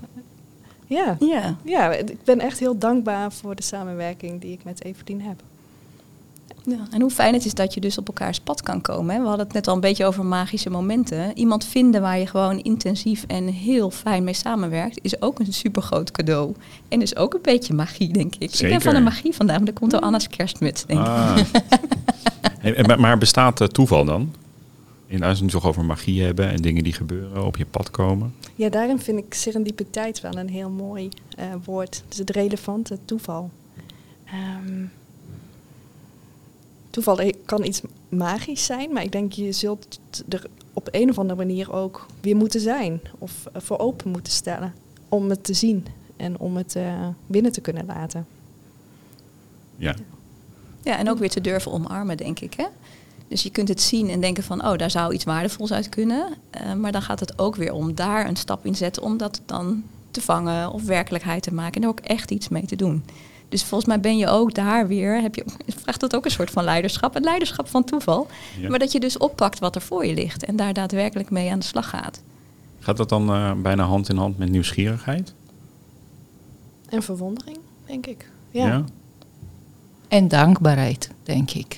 [0.87, 1.17] Ja.
[1.19, 1.57] Ja.
[1.65, 5.43] ja, ik ben echt heel dankbaar voor de samenwerking die ik met Evelien heb.
[6.69, 9.15] Ja, en hoe fijn het is dat je dus op elkaars pad kan komen.
[9.15, 9.21] Hè?
[9.21, 11.39] We hadden het net al een beetje over magische momenten.
[11.39, 16.11] Iemand vinden waar je gewoon intensief en heel fijn mee samenwerkt, is ook een supergroot
[16.11, 16.55] cadeau.
[16.89, 18.51] En is ook een beetje magie, denk ik.
[18.51, 18.67] Zeker.
[18.67, 21.39] Ik ben van de magie vandaag, maar dat komt door Anna's kerstmuts, denk ah.
[22.63, 22.97] ik.
[22.97, 24.35] maar bestaat toeval dan?
[25.07, 27.91] In als we het toch over magie hebben en dingen die gebeuren, op je pad
[27.91, 28.35] komen.
[28.55, 32.03] Ja, daarin vind ik serendipiteit wel een heel mooi uh, woord.
[32.09, 33.51] Dus het relevante toeval.
[34.65, 34.91] Um,
[37.03, 41.39] toeval kan iets magisch zijn, maar ik denk je zult er op een of andere
[41.39, 44.75] manier ook weer moeten zijn of eh, voor open moeten stellen
[45.09, 48.27] om het te zien en om het uh, binnen te kunnen laten.
[49.77, 49.95] Ja.
[50.83, 52.55] Ja, en ook weer te durven omarmen, denk ik.
[52.55, 52.67] Hè?
[53.29, 56.29] Dus je kunt het zien en denken van, oh, daar zou iets waardevols uit kunnen.
[56.63, 59.41] Uh, maar dan gaat het ook weer om daar een stap in zetten om dat
[59.47, 63.05] dan te vangen of werkelijkheid te maken en er ook echt iets mee te doen.
[63.49, 65.45] Dus volgens mij ben je ook daar weer, heb je,
[65.83, 67.17] vraagt dat ook een soort van leiderschap.
[67.17, 68.27] Een leiderschap van toeval.
[68.69, 71.59] Maar dat je dus oppakt wat er voor je ligt en daar daadwerkelijk mee aan
[71.59, 72.23] de slag gaat.
[72.79, 75.35] Gaat dat dan uh, bijna hand in hand met nieuwsgierigheid?
[76.89, 78.31] En verwondering, denk ik.
[78.51, 78.67] Ja.
[78.67, 78.85] ja.
[80.09, 81.77] En dankbaarheid, denk ik.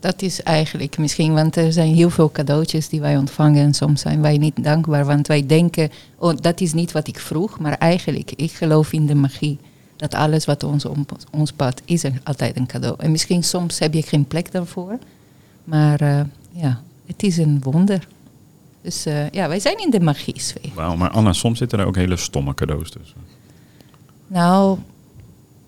[0.00, 4.00] Dat is eigenlijk misschien, want er zijn heel veel cadeautjes die wij ontvangen en soms
[4.00, 7.72] zijn wij niet dankbaar, want wij denken, oh, dat is niet wat ik vroeg, maar
[7.72, 9.58] eigenlijk, ik geloof in de magie
[10.10, 12.94] dat alles wat ons op ons pad is er altijd een cadeau.
[12.98, 14.98] En misschien soms heb je geen plek daarvoor.
[15.64, 18.08] Maar uh, ja, het is een wonder.
[18.80, 20.72] Dus uh, ja, wij zijn in de magie-sfeer.
[20.74, 23.16] Wauw, maar Anna, soms zitten er ook hele stomme cadeaus tussen.
[24.26, 24.78] Nou,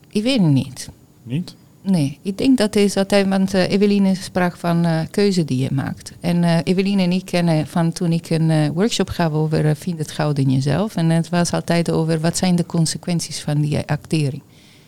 [0.08, 0.90] ik weet het niet.
[1.22, 1.54] Niet?
[1.88, 5.68] Nee, ik denk dat is altijd, want uh, Eveline sprak van uh, keuze die je
[5.72, 6.12] maakt.
[6.20, 10.10] En uh, Eveline en ik kennen van toen ik een workshop gaf over Vind het
[10.10, 10.96] goud in jezelf.
[10.96, 14.42] En het was altijd over wat zijn de consequenties van die actering.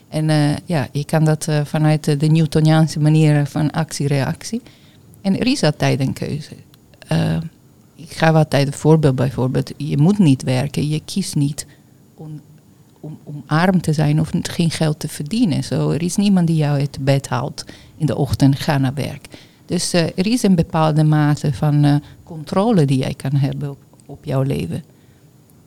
[0.09, 0.27] En
[0.65, 4.63] ja, je kan dat vanuit de Newtoniaanse manier van actie-reactie.
[5.21, 6.55] En er is altijd een keuze.
[7.97, 9.73] ik ga altijd een voorbeeld bijvoorbeeld.
[9.77, 11.67] Je moet niet werken, je kiest niet
[12.15, 12.41] om
[13.01, 15.65] om, arm te zijn of geen geld te verdienen.
[15.65, 17.65] Zo, er is niemand die jou uit bed haalt
[17.97, 19.29] in de ochtend, ga naar werk.
[19.67, 24.25] Dus uh, er is een bepaalde mate van uh, controle die jij kan hebben op,
[24.25, 24.85] jouw leven.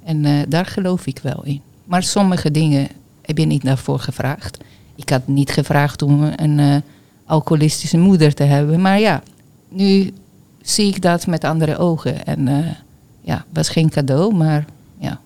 [0.04, 1.62] En uh, daar geloof ik wel in.
[1.84, 2.88] Maar sommige dingen
[3.22, 4.58] heb je niet daarvoor gevraagd.
[4.96, 6.84] Ik had niet gevraagd om een
[7.26, 8.82] alcoholistische moeder te hebben.
[8.82, 9.24] Maar ja,
[9.70, 10.13] nu
[10.62, 12.26] zie ik dat met andere ogen.
[12.26, 12.76] En
[13.22, 14.65] ja, was geen cadeau, maar
[14.98, 15.20] ja,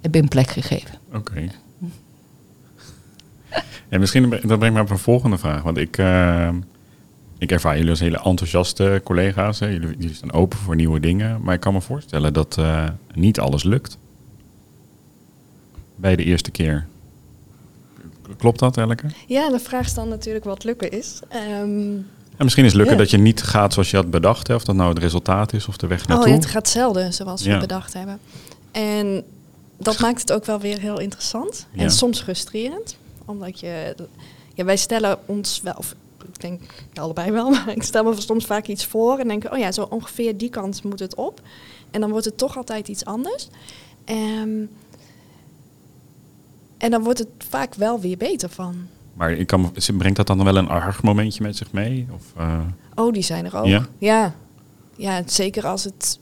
[0.00, 0.98] heb een plek gegeven.
[1.16, 1.30] Oké.
[1.30, 1.50] Okay.
[3.88, 5.62] En misschien, dat brengt me op een volgende vraag.
[5.62, 6.48] Want ik, uh,
[7.38, 9.58] ik ervaar jullie als hele enthousiaste collega's.
[9.58, 9.66] Hè.
[9.66, 11.42] Jullie, jullie staan open voor nieuwe dingen.
[11.42, 13.98] Maar ik kan me voorstellen dat uh, niet alles lukt.
[15.96, 16.86] Bij de eerste keer.
[18.38, 19.06] Klopt dat, Elke?
[19.26, 21.20] Ja, de vraag is dan natuurlijk wat lukken is.
[21.62, 24.48] Um, en misschien is lukken dat je niet gaat zoals je had bedacht.
[24.48, 26.28] Hè, of dat nou het resultaat is of de weg naartoe.
[26.28, 28.18] Oh, het gaat zelden zoals we bedacht hebben.
[28.70, 29.24] En
[29.76, 31.66] dat maakt het ook wel weer heel interessant.
[31.76, 32.96] En soms frustrerend.
[33.24, 33.94] Omdat je...
[34.54, 35.74] Ja, wij stellen ons wel...
[35.76, 35.94] Of,
[36.28, 36.62] ik denk
[36.94, 39.82] allebei wel, maar ik stel me soms vaak iets voor en denk, oh ja, zo
[39.82, 41.40] ongeveer die kant moet het op.
[41.90, 43.48] En dan wordt het toch altijd iets anders.
[44.04, 44.70] Um,
[46.78, 48.86] en dan wordt het vaak wel weer beter van.
[49.14, 52.06] Maar ik kan, brengt dat dan wel een arg momentje met zich mee?
[52.14, 52.60] Of, uh...
[52.94, 53.66] Oh, die zijn er ook.
[53.66, 53.86] Ja?
[53.98, 54.34] ja?
[54.96, 56.18] Ja, zeker als het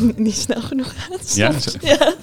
[0.16, 1.34] niet snel genoeg gaat.
[1.34, 1.52] Ja?
[1.80, 2.14] ja.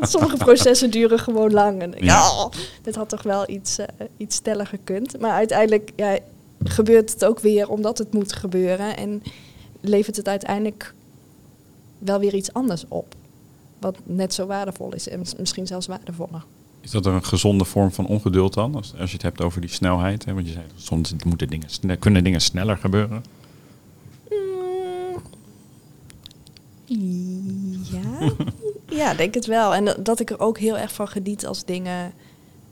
[0.00, 1.82] Sommige processen duren gewoon lang.
[1.82, 2.50] En ja, oh,
[2.82, 3.86] dit had toch wel iets, uh,
[4.16, 5.20] iets sneller gekund.
[5.20, 6.18] Maar uiteindelijk ja,
[6.64, 8.96] gebeurt het ook weer omdat het moet gebeuren.
[8.96, 9.22] En
[9.80, 10.94] levert het uiteindelijk
[11.98, 13.14] wel weer iets anders op.
[13.78, 16.44] Wat net zo waardevol is en misschien zelfs waardevoller.
[16.80, 18.74] Is dat een gezonde vorm van ongeduld dan?
[18.74, 20.24] Als, als je het hebt over die snelheid.
[20.24, 20.34] Hè?
[20.34, 23.24] Want je zei, soms moeten dingen, kunnen dingen sneller gebeuren.
[24.30, 25.22] Mm,
[26.86, 28.32] ja,
[29.02, 29.74] ja, denk het wel.
[29.74, 32.12] En dat ik er ook heel erg van geniet als dingen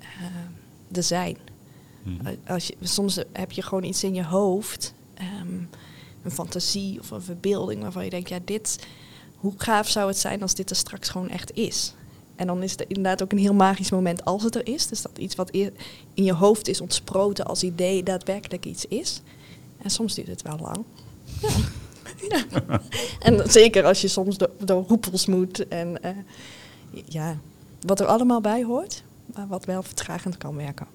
[0.00, 1.36] uh, er zijn.
[2.02, 2.20] Hmm.
[2.46, 4.94] Als je, soms heb je gewoon iets in je hoofd.
[5.40, 5.68] Um,
[6.24, 8.86] een fantasie of een verbeelding waarvan je denkt, ja, dit,
[9.36, 11.94] hoe gaaf zou het zijn als dit er straks gewoon echt is.
[12.36, 14.86] En dan is het inderdaad ook een heel magisch moment als het er is.
[14.86, 15.72] Dus dat iets wat in
[16.14, 19.20] je hoofd is ontsproten als idee daadwerkelijk iets is.
[19.82, 20.84] En soms duurt het wel lang.
[21.40, 21.48] Ja.
[22.28, 22.44] Ja.
[23.18, 25.68] En zeker als je soms door, door roepels moet.
[25.68, 26.10] En uh,
[27.04, 27.36] ja,
[27.80, 29.02] wat er allemaal bij hoort.
[29.34, 30.86] Maar wat wel vertragend kan werken.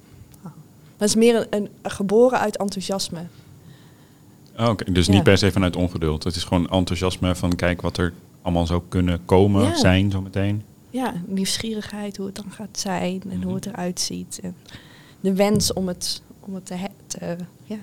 [0.46, 0.52] Oh.
[0.98, 3.22] Dat is meer een, een, geboren uit enthousiasme.
[4.58, 6.24] Oh, Oké, dus niet per se vanuit ongeduld.
[6.24, 9.78] Het is gewoon enthousiasme van kijk wat er allemaal zou kunnen komen, ja.
[9.78, 13.54] zijn zometeen ja, nieuwsgierigheid hoe het dan gaat zijn en hoe mhm.
[13.54, 14.40] het eruit ziet.
[14.44, 14.56] En
[15.20, 16.78] de wens om het, om het te,
[17.08, 17.80] te, ja,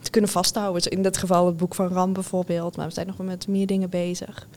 [0.00, 0.90] te kunnen vasthouden.
[0.90, 3.66] In dit geval het boek van Ram bijvoorbeeld, maar we zijn nog wel met meer
[3.66, 4.48] dingen bezig.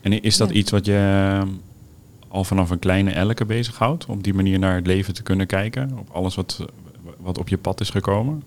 [0.00, 1.48] En is dat iets wat je ehm,
[2.28, 4.06] al vanaf een kleine elke bezighoudt?
[4.06, 5.98] Om op die manier naar het leven te kunnen kijken?
[5.98, 6.66] Op alles wat,
[7.18, 8.42] wat op je pad is gekomen?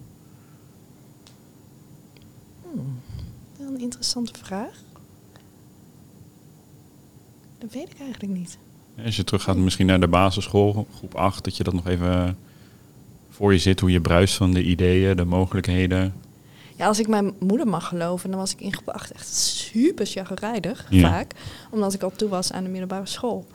[2.72, 3.02] Hmm,
[3.60, 4.82] een interessante vraag.
[7.58, 8.58] Dat weet ik eigenlijk niet.
[9.06, 12.38] Als je terug gaat misschien naar de basisschool, groep 8, dat je dat nog even
[13.30, 16.14] voor je zit, hoe je bruist van de ideeën, de mogelijkheden.
[16.80, 20.06] Ja, als ik mijn moeder mag geloven, dan was ik in groep 8 echt super
[20.06, 21.32] chagrijdig, vaak.
[21.72, 23.46] Omdat ik al toe was aan de middelbare school.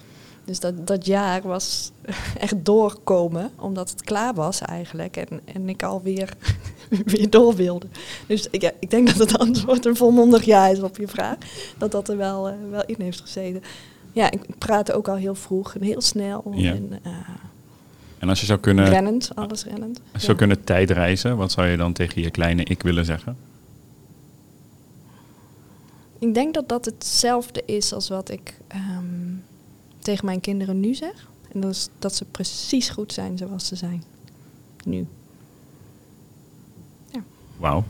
[0.45, 1.93] Dus dat, dat jaar was
[2.39, 5.17] echt doorkomen, omdat het klaar was eigenlijk.
[5.17, 6.29] En, en ik alweer
[7.05, 7.87] weer door wilde.
[8.27, 11.37] Dus ik, ja, ik denk dat het antwoord een volmondig ja is op je vraag.
[11.79, 13.63] Dat dat er wel, uh, wel in heeft gezeten
[14.15, 16.45] ja, ik praatte ook al heel vroeg en heel snel.
[16.53, 17.13] En, uh,
[18.25, 18.89] en als je zou kunnen...
[18.89, 20.01] Rennend, alles rennend.
[20.13, 23.37] Als je zou kunnen tijdreizen, wat zou je dan tegen je kleine ik willen zeggen?
[26.19, 29.45] Ik denk dat dat hetzelfde is als wat ik um,
[29.99, 31.29] tegen mijn kinderen nu zeg.
[31.53, 34.05] En dat is dat ze precies goed zijn zoals ze zijn.
[34.85, 35.07] Nu.
[37.13, 37.23] Ja.
[37.57, 37.85] Wauw.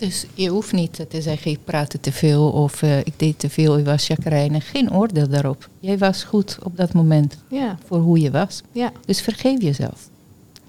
[0.00, 3.50] Dus je hoeft niet te zeggen, ik praatte te veel of uh, ik deed te
[3.50, 4.70] veel, ik was chagrijnig.
[4.70, 5.68] Geen oordeel daarop.
[5.80, 7.78] Jij was goed op dat moment ja.
[7.86, 8.62] voor hoe je was.
[8.72, 8.92] Ja.
[9.04, 10.08] Dus vergeef jezelf.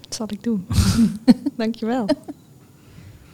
[0.00, 0.66] Dat zal ik doen.
[1.56, 2.06] Dankjewel.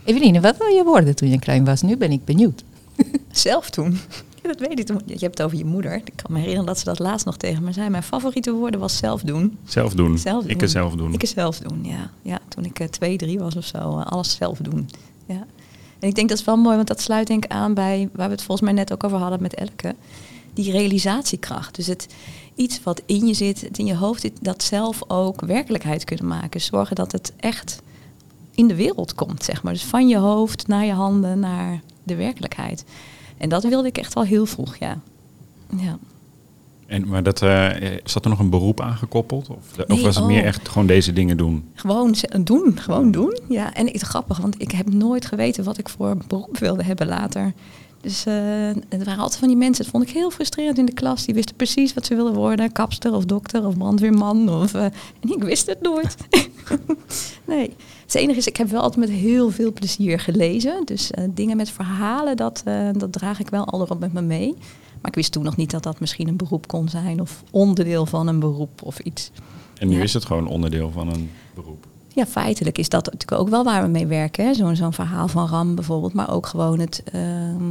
[0.05, 1.83] Eveline, wat wil je worden toen je klein was?
[1.83, 2.65] Nu ben ik benieuwd.
[3.31, 3.99] Zelf doen.
[4.43, 4.89] Ja, dat weet ik.
[4.89, 5.95] Je hebt het over je moeder.
[5.95, 7.89] Ik kan me herinneren dat ze dat laatst nog tegen me zei.
[7.89, 9.59] Mijn favoriete woorden was zelf doen.
[9.65, 10.19] Zelf doen.
[10.19, 10.51] Zelf doen.
[10.51, 11.13] Ik zelf doen.
[11.13, 12.11] Ik zelf doen, ja.
[12.23, 13.99] ja toen ik uh, twee, drie was of zo.
[13.99, 14.89] Uh, alles zelf doen.
[15.27, 15.47] Ja.
[15.99, 18.27] En ik denk dat is wel mooi, want dat sluit denk ik aan bij waar
[18.27, 19.95] we het volgens mij net ook over hadden met Elke.
[20.55, 21.75] Die realisatiekracht.
[21.75, 22.07] Dus het
[22.55, 26.61] iets wat in je zit, het in je hoofd dat zelf ook werkelijkheid kunnen maken.
[26.61, 27.83] Zorgen dat het echt
[28.55, 29.73] in de wereld komt, zeg maar.
[29.73, 32.85] Dus van je hoofd naar je handen, naar de werkelijkheid.
[33.37, 35.01] En dat wilde ik echt al heel vroeg, ja.
[35.77, 35.99] ja.
[36.89, 37.69] En, maar dat, eh,
[38.05, 39.49] zat er nog een beroep aangekoppeld?
[39.49, 39.57] Of,
[39.89, 40.31] of was het oh.
[40.31, 41.71] meer echt gewoon deze dingen doen?
[41.75, 43.39] Gewoon doen, gewoon doen.
[43.49, 47.07] Ja, en het grappig, want ik heb nooit geweten wat ik voor beroep wilde hebben
[47.07, 47.53] later.
[48.01, 48.35] Dus eh
[48.89, 51.25] het waren altijd van die mensen, dat vond ik heel frustrerend in de klas.
[51.25, 54.49] Die wisten precies wat ze wilden worden, kapster of dokter of brandweerman.
[54.49, 54.85] Of, eh,
[55.21, 56.17] en ik wist het nooit.
[57.47, 60.83] nee, het enige is, ik heb wel altijd met heel veel plezier gelezen.
[60.85, 64.21] Dus eh, dingen met verhalen, dat, eh, dat draag ik wel al erop met me
[64.21, 64.55] mee.
[65.01, 68.07] Maar ik wist toen nog niet dat dat misschien een beroep kon zijn of onderdeel
[68.07, 69.31] van een beroep of iets.
[69.79, 70.03] En nu Ja.
[70.03, 71.87] is het gewoon onderdeel van een beroep.
[72.09, 74.47] Ja, feitelijk is dat natuurlijk ook wel waar we mee werken.
[74.47, 74.55] hè.
[74.55, 76.13] Zo'n zo'n verhaal van Ram bijvoorbeeld.
[76.13, 77.63] Maar ook gewoon het, ehm,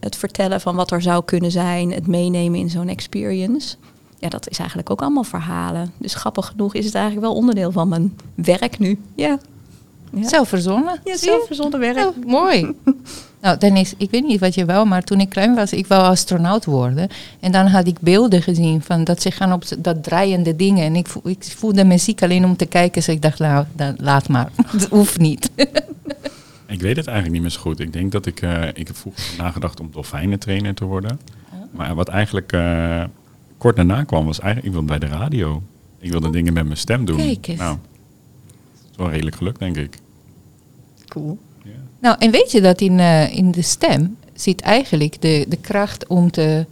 [0.00, 1.92] het vertellen van wat er zou kunnen zijn.
[1.92, 3.76] Het meenemen in zo'n experience.
[4.18, 5.92] Ja, dat is eigenlijk ook allemaal verhalen.
[5.96, 9.00] Dus grappig genoeg is het eigenlijk wel onderdeel van mijn werk nu.
[9.14, 9.38] Ja,
[10.12, 10.28] ja.
[10.28, 11.00] Zelf verzonnen.
[11.04, 11.34] ja Zie je?
[11.36, 11.98] zelf verzonnen werk.
[11.98, 12.74] Oh, mooi.
[13.40, 16.02] nou, Dennis, ik weet niet wat je wou, maar toen ik klein was, ik wou
[16.02, 17.08] astronaut worden.
[17.40, 20.84] En dan had ik beelden gezien van dat ze gaan op dat draaiende dingen.
[20.84, 22.92] En ik, vo- ik voelde muziek alleen om te kijken.
[22.92, 24.50] Dus ik dacht, nou, dan, laat maar.
[24.66, 25.50] Het hoeft niet.
[26.66, 27.80] Ik weet het eigenlijk niet meer zo goed.
[27.80, 31.20] Ik denk dat ik, eh, ik heb vroeger nagedacht om dolfijnentrainer te worden.
[31.70, 33.04] Maar wat eigenlijk eh,
[33.58, 35.62] kort daarna kwam, was eigenlijk, ik wilde bij de radio.
[35.98, 37.16] Ik wilde dingen met mijn stem doen.
[37.16, 37.58] Kijk eens.
[37.58, 37.76] Nou,
[38.90, 39.98] is wel redelijk gelukt, denk ik.
[41.08, 41.38] Cool.
[42.00, 46.06] Nou, en weet je dat in, eh, in de stem zit eigenlijk de, de kracht
[46.06, 46.66] om te,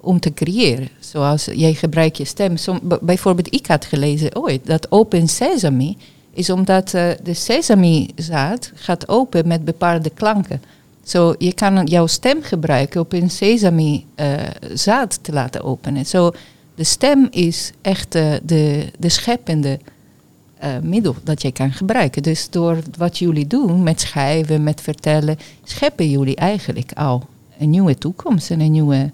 [0.00, 0.88] om te creëren.
[1.00, 2.56] Zoals jij gebruikt je stem.
[2.56, 5.94] Som, bijvoorbeeld, ik had gelezen ooit dat Open Sesame
[6.32, 10.62] is omdat eh, de sesame-zaad gaat open met bepaalde klanken.
[11.04, 16.06] Zo, je kan jouw stem gebruiken op een sesame-zaad te laten openen.
[16.06, 16.30] Zo,
[16.74, 19.78] de stem is echt eh, de, de scheppende
[20.58, 22.22] eh, middel dat je kan gebruiken.
[22.22, 27.26] Dus door wat jullie doen met schrijven, met vertellen, scheppen jullie eigenlijk al
[27.58, 29.10] een nieuwe toekomst en een nieuwe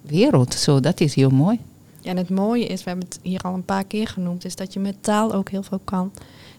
[0.00, 0.54] wereld.
[0.54, 1.58] Zo, dat is heel mooi.
[2.00, 4.56] Ja, en het mooie is, we hebben het hier al een paar keer genoemd, is
[4.56, 6.12] dat je met taal ook heel veel kan.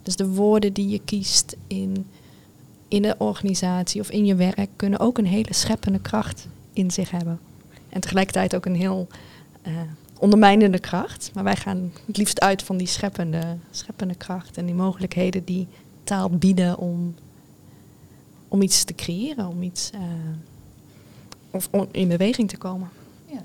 [0.04, 2.06] Dus de woorden die je kiest in,
[2.88, 7.12] in een organisatie of in je werk kunnen ook een hele scheppende kracht in zich
[7.12, 7.40] hebben.
[7.90, 9.08] En tegelijkertijd ook een heel
[9.62, 9.74] eh,
[10.22, 11.32] ondermijnende kracht.
[11.34, 15.68] Maar wij gaan het liefst uit van die scheppende, scheppende kracht en die mogelijkheden die
[16.04, 17.16] taal bieden om,
[18.48, 20.00] om iets te creëren, om iets eh,
[21.52, 22.90] of in beweging te komen.
[23.26, 23.44] Ja,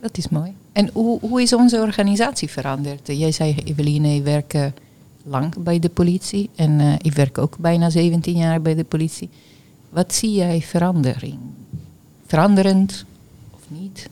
[0.00, 0.54] dat is mooi.
[0.72, 3.06] En hoe, hoe is onze organisatie veranderd?
[3.06, 4.66] Jij zei, Eveline, je werkt eh,
[5.22, 9.28] lang bij de politie en eh ik werk ook bijna 17 jaar bij de politie.
[9.88, 11.38] Wat zie jij verandering?
[12.26, 13.04] Veranderend
[13.50, 14.08] of niet?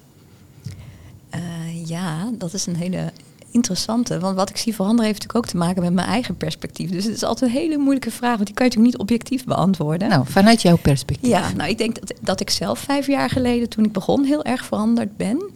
[1.89, 3.13] Ja, dat is een hele
[3.51, 4.19] interessante.
[4.19, 6.91] Want wat ik zie veranderen heeft natuurlijk ook te maken met mijn eigen perspectief.
[6.91, 9.45] Dus het is altijd een hele moeilijke vraag, want die kan je natuurlijk niet objectief
[9.45, 10.09] beantwoorden.
[10.09, 11.31] Nou, vanuit jouw perspectief.
[11.31, 14.45] Ja, nou ik denk dat, dat ik zelf vijf jaar geleden, toen ik begon, heel
[14.45, 15.51] erg veranderd ben.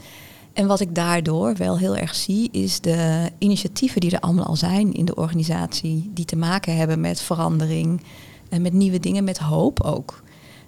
[0.52, 4.56] En wat ik daardoor wel heel erg zie, is de initiatieven die er allemaal al
[4.56, 8.02] zijn in de organisatie, die te maken hebben met verandering
[8.48, 10.22] en met nieuwe dingen, met hoop ook.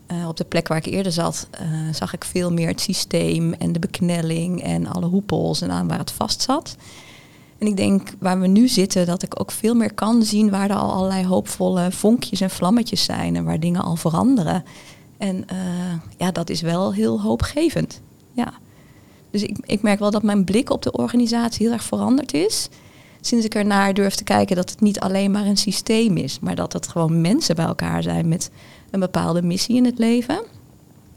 [0.06, 3.52] Eh, op de plek waar ik eerder zat, eh, zag ik veel meer het systeem
[3.52, 6.76] en de beknelling en alle hoepels en aan waar het vast zat.
[7.58, 10.70] En ik denk waar we nu zitten, dat ik ook veel meer kan zien waar
[10.70, 14.64] er al allerlei hoopvolle vonkjes en vlammetjes zijn en waar dingen al veranderen.
[15.18, 15.56] En eh,
[16.18, 18.00] ja, dat is wel heel hoopgevend.
[18.32, 18.52] Ja.
[19.30, 22.68] Dus ik, ik merk wel dat mijn blik op de organisatie heel erg veranderd is.
[23.20, 26.54] Sinds ik ernaar durf te kijken dat het niet alleen maar een systeem is, maar
[26.54, 28.50] dat het gewoon mensen bij elkaar zijn met
[28.94, 30.42] een bepaalde missie in het leven.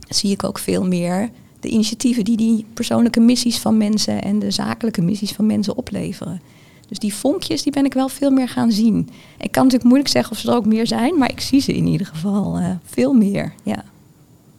[0.09, 4.51] Zie ik ook veel meer de initiatieven die die persoonlijke missies van mensen en de
[4.51, 6.41] zakelijke missies van mensen opleveren.
[6.87, 9.09] Dus die vonkjes, die ben ik wel veel meer gaan zien.
[9.37, 11.73] Ik kan natuurlijk moeilijk zeggen of ze er ook meer zijn, maar ik zie ze
[11.73, 13.53] in ieder geval eh, veel meer.
[13.63, 13.83] Ja.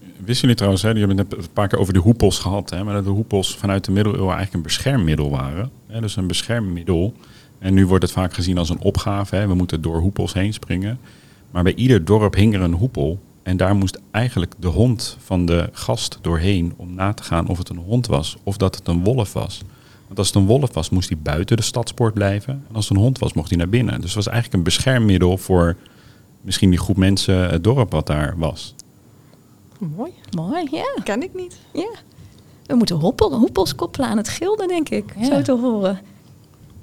[0.01, 2.85] Wisten jullie trouwens, hè, hebben het net een paar keer over de hoepels gehad, hè,
[2.85, 5.71] maar dat de hoepels vanuit de middeleeuwen eigenlijk een beschermmiddel waren.
[5.87, 7.15] Hè, dus een beschermmiddel.
[7.59, 9.37] En nu wordt het vaak gezien als een opgave.
[9.37, 10.99] Hè, we moeten door hoepels heen springen.
[11.51, 13.19] Maar bij ieder dorp hing er een hoepel.
[13.43, 17.59] En daar moest eigenlijk de hond van de gast doorheen om na te gaan of
[17.59, 19.61] het een hond was of dat het een wolf was.
[20.07, 22.65] Want als het een wolf was, moest hij buiten de stadspoort blijven.
[22.69, 23.95] En als het een hond was, mocht hij naar binnen.
[23.95, 25.77] Dus het was eigenlijk een beschermmiddel voor
[26.41, 28.75] misschien die groep mensen, het dorp wat daar was.
[29.79, 31.03] Mooi, Mooi, ja.
[31.05, 31.59] ken ik niet.
[31.73, 31.91] ja.
[32.67, 35.15] We moeten hoepel, hoepels koppelen aan het gilde, denk ik.
[35.19, 35.25] Ja.
[35.25, 36.01] Zo te horen.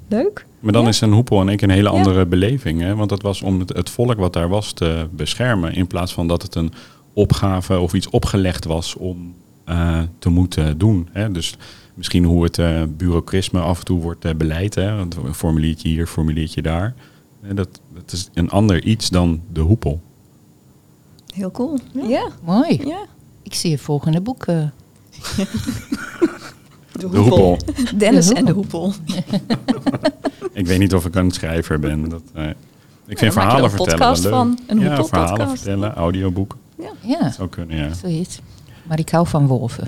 [0.07, 0.45] Leuk.
[0.65, 0.89] Maar dan Ja.
[0.89, 1.95] is een hoepel in één keer een hele Ja.
[1.97, 2.81] andere beleving.
[2.81, 2.95] Hè?
[2.95, 5.73] Want dat was om het, het volk wat daar was te beschermen.
[5.73, 6.73] In plaats van dat het een
[7.13, 9.33] opgave of iets opgelegd was om
[9.65, 11.09] eh, te moeten doen.
[11.11, 11.31] Hè?
[11.31, 11.55] Dus
[11.93, 14.75] misschien hoe het eh, bureaucrisme af en toe wordt eh, beleid.
[14.75, 14.95] Hè?
[14.95, 16.93] Want Een formuliertje hier, formuliertje daar.
[17.41, 20.01] Hè, dat, dat is een ander iets dan de hoepel.
[21.33, 21.79] Heel cool.
[22.07, 22.27] Ja.
[22.43, 22.79] Mooi.
[22.85, 23.05] ja.
[23.43, 24.45] Ik zie je volgende boek.
[24.45, 24.63] eh.
[26.91, 27.57] De De hoepel.
[27.95, 28.93] Dennis De en de hoepel.
[30.55, 32.09] Ik weet niet of ik een schrijver ben.
[32.09, 32.47] Dat, eh,
[33.05, 34.57] ik vind verhalen er een vertellen podcast wel leuk.
[34.67, 36.59] van, een ja, verhalen vertellen, audioboeken.
[37.01, 37.93] Ja, Zou kunnen, ja.
[37.93, 38.39] zoiets.
[38.83, 39.87] Maar ik hou van wolven.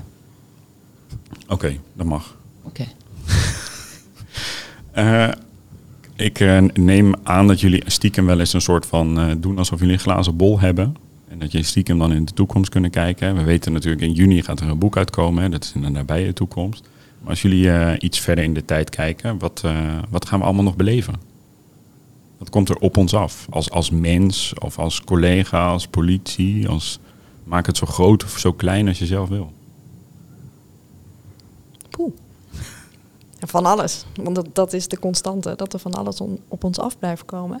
[1.48, 2.36] Oké, dat mag.
[2.62, 2.84] Oké.
[4.92, 5.28] Eh,
[6.16, 9.94] ik eh, neem aan dat jullie stiekem wel eens een soort van doen alsof jullie
[9.94, 10.96] een glazen bol hebben.
[11.28, 13.36] En dat je stiekem dan in de toekomst kunnen kijken.
[13.36, 15.42] We weten natuurlijk in juni gaat er een boek uitkomen.
[15.42, 15.48] Hè.
[15.48, 16.88] Dat is in de nabije toekomst.
[17.24, 20.64] Als jullie eh, iets verder in de tijd kijken, wat, eh, wat gaan we allemaal
[20.64, 21.14] nog beleven?
[22.38, 23.46] Wat komt er op ons af?
[23.50, 26.68] Als, als mens of als collega, als politie?
[26.68, 26.98] Als,
[27.44, 29.52] maak het zo groot of zo klein als je zelf wil.
[31.90, 32.12] Poeh.
[33.40, 34.04] Van alles.
[34.14, 37.60] Want dat, dat is de constante, dat er van alles op ons af blijft komen.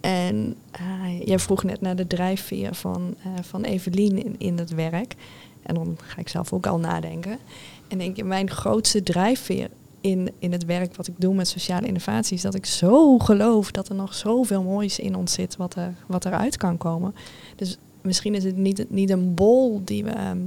[0.00, 5.14] En eh, jij vroeg net naar de drijfveer van, van Evelien in, in het werk.
[5.62, 7.38] En dan ga ik zelf ook al nadenken.
[7.88, 9.70] En denk je, mijn grootste drijfveer
[10.00, 12.36] in, in het werk wat ik doe met sociale innovatie...
[12.36, 15.94] is dat ik zo geloof dat er nog zoveel moois in ons zit wat, er,
[16.06, 17.14] wat eruit kan komen.
[17.56, 20.10] Dus misschien is het niet, niet een bol die we...
[20.10, 20.38] ehm,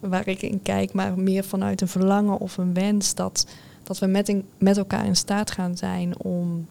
[0.00, 3.46] waar ik in kijk, maar meer vanuit een verlangen of een wens dat,
[3.82, 6.66] dat we met, met elkaar in staat gaan zijn om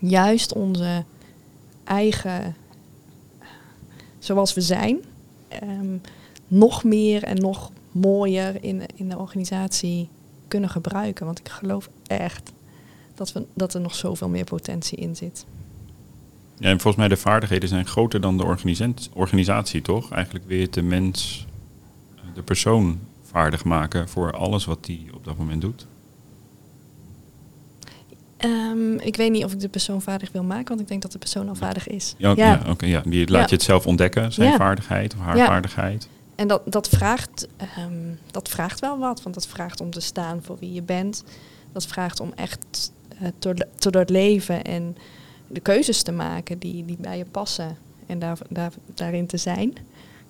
[0.00, 1.04] juist onze
[1.84, 2.56] eigen,
[4.18, 4.98] zoals we zijn,
[5.48, 5.96] ehm,
[6.48, 7.70] nog meer en nog
[8.00, 10.08] mooier in, in de organisatie
[10.48, 11.26] kunnen gebruiken.
[11.26, 12.52] Want ik geloof echt
[13.14, 15.46] dat, we, dat er nog zoveel meer potentie in zit.
[16.58, 20.12] Ja, en volgens mij de vaardigheden zijn groter dan de organisatie, organisatie toch?
[20.12, 21.46] Eigenlijk weer de mens,
[22.16, 25.86] eh, de persoon vaardig maken voor alles wat die op dat moment doet.
[28.36, 31.12] Ehm, ik weet niet of ik de persoon vaardig wil maken, want ik denk dat
[31.12, 32.14] de persoon al vaardig is.
[32.16, 32.62] Ja, ja.
[32.68, 33.02] oké, ja.
[33.06, 33.46] Die laat Ja.
[33.48, 36.08] je het zelf ontdekken, zijn vaardigheid of haar vaardigheid.
[36.36, 40.42] En dat, dat, vraagt, ehm, dat vraagt wel wat, want dat vraagt om te staan
[40.42, 41.24] voor wie je bent.
[41.72, 44.96] Dat vraagt om echt eh, te, te doorleven en
[45.46, 47.76] de keuzes te maken die, die bij je passen
[48.06, 49.74] en daar, daar, daarin te zijn.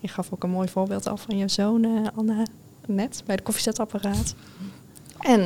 [0.00, 2.42] Je gaf ook een mooi voorbeeld al van je zoon, eh, Anna,
[2.86, 4.34] net bij de koffiezetapparaat.
[5.20, 5.40] En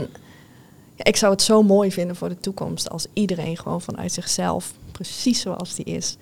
[0.95, 4.73] ja, ik zou het zo mooi vinden voor de toekomst als iedereen gewoon vanuit zichzelf,
[4.93, 6.17] precies zoals die is,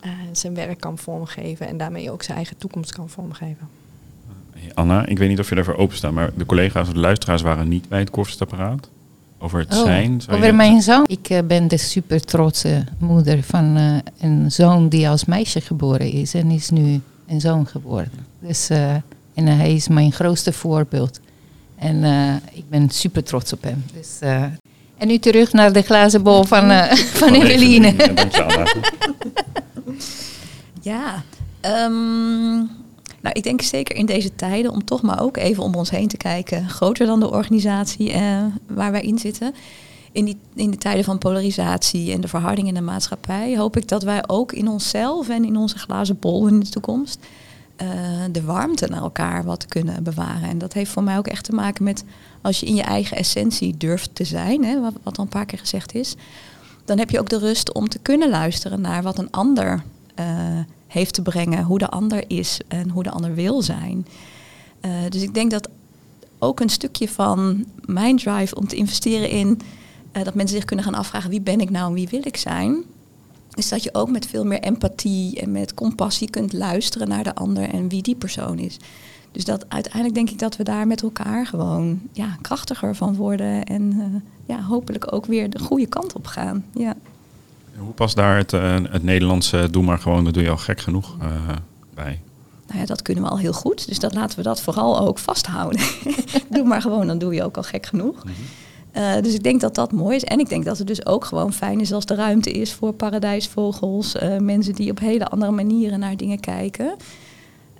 [0.00, 3.79] eh, zijn werk kan vormgeven en daarmee ook zijn eigen toekomst kan vormgeven.
[4.74, 7.68] Anna, ik weet niet of je daarvoor openstaan, maar de collega's of de luisteraars waren
[7.68, 8.88] niet bij het koffiezetapparaat.
[9.38, 10.20] Over het Oh, zijn.
[10.26, 11.04] je- over mijn zoon.
[11.08, 16.12] Ik eh, ben de super trotse moeder van eh, een zoon die als meisje geboren
[16.12, 18.26] is en is nu een zoon geworden.
[18.40, 18.94] Dus, eh,
[19.34, 21.20] en hij is mijn grootste voorbeeld.
[21.78, 23.84] En eh, ik ben super trots op hem.
[23.94, 24.42] Dus, eh,
[24.98, 27.94] en nu terug naar de glazen bol van, eh, van Eveline.
[30.82, 31.22] Ja,
[33.20, 36.08] nou ik denk zeker in deze tijden om toch maar ook even om ons heen
[36.08, 36.68] te kijken.
[36.68, 39.54] Groter dan de organisatie eh, waar wij in zitten.
[40.12, 43.88] In, die, in de tijden van polarisatie en de verharding in de maatschappij hoop ik
[43.88, 47.18] dat wij ook in onszelf en in onze glazen bol in de toekomst
[47.80, 47.88] eh,
[48.32, 50.48] de warmte naar elkaar wat kunnen bewaren.
[50.48, 52.04] En dat heeft voor mij ook echt te maken met
[52.40, 55.46] als je in je eigen essentie durft te zijn, hè, wat, wat al een paar
[55.46, 56.14] keer gezegd is,
[56.84, 59.82] dan heb je ook de rust om te kunnen luisteren naar wat een ander
[60.14, 60.26] eh,
[60.90, 64.06] heeft te brengen, hoe de ander is en hoe de ander wil zijn.
[64.80, 65.68] Eh, dus ik denk dat
[66.38, 69.60] ook een stukje van mijn drive om te investeren in
[70.12, 72.36] eh, dat mensen zich kunnen gaan afvragen wie ben ik nou en wie wil ik
[72.36, 72.82] zijn,
[73.54, 77.34] is dat je ook met veel meer empathie en met compassie kunt luisteren naar de
[77.34, 78.76] ander en wie die persoon is.
[79.32, 83.64] Dus dat uiteindelijk denk ik dat we daar met elkaar gewoon ja, krachtiger van worden
[83.64, 86.64] en eh, ja, hopelijk ook weer de goede kant op gaan.
[86.74, 86.96] Ja.
[87.80, 90.80] Hoe past daar het, eh, het Nederlandse doe maar gewoon, dat doe je al gek
[90.80, 91.26] genoeg eh,
[91.94, 92.20] bij?
[92.66, 93.88] Nou ja, dat kunnen we al heel goed.
[93.88, 95.80] Dus dat laten we dat vooral ook vasthouden.
[96.50, 98.22] doe maar gewoon, dan doe je ook al gek genoeg.
[98.96, 100.24] Uh, dus ik denk dat dat mooi is.
[100.24, 102.92] En ik denk dat het dus ook gewoon fijn is als er ruimte is voor
[102.92, 104.14] paradijsvogels.
[104.14, 106.94] Uh, mensen die op hele andere manieren naar dingen kijken.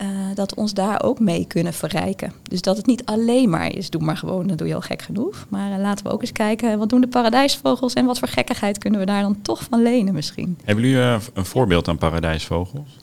[0.02, 2.32] Uh, dat we ons daar ook mee kunnen verrijken.
[2.42, 5.02] Dus dat het niet alleen maar is, doe maar gewoon, dan doe je al gek
[5.02, 5.46] genoeg.
[5.48, 8.78] Maar uh, laten we ook eens kijken, wat doen de paradijsvogels en wat voor gekkigheid
[8.78, 10.58] kunnen we daar dan toch van lenen misschien.
[10.64, 12.96] Hebben jullie uh, een voorbeeld aan paradijsvogels?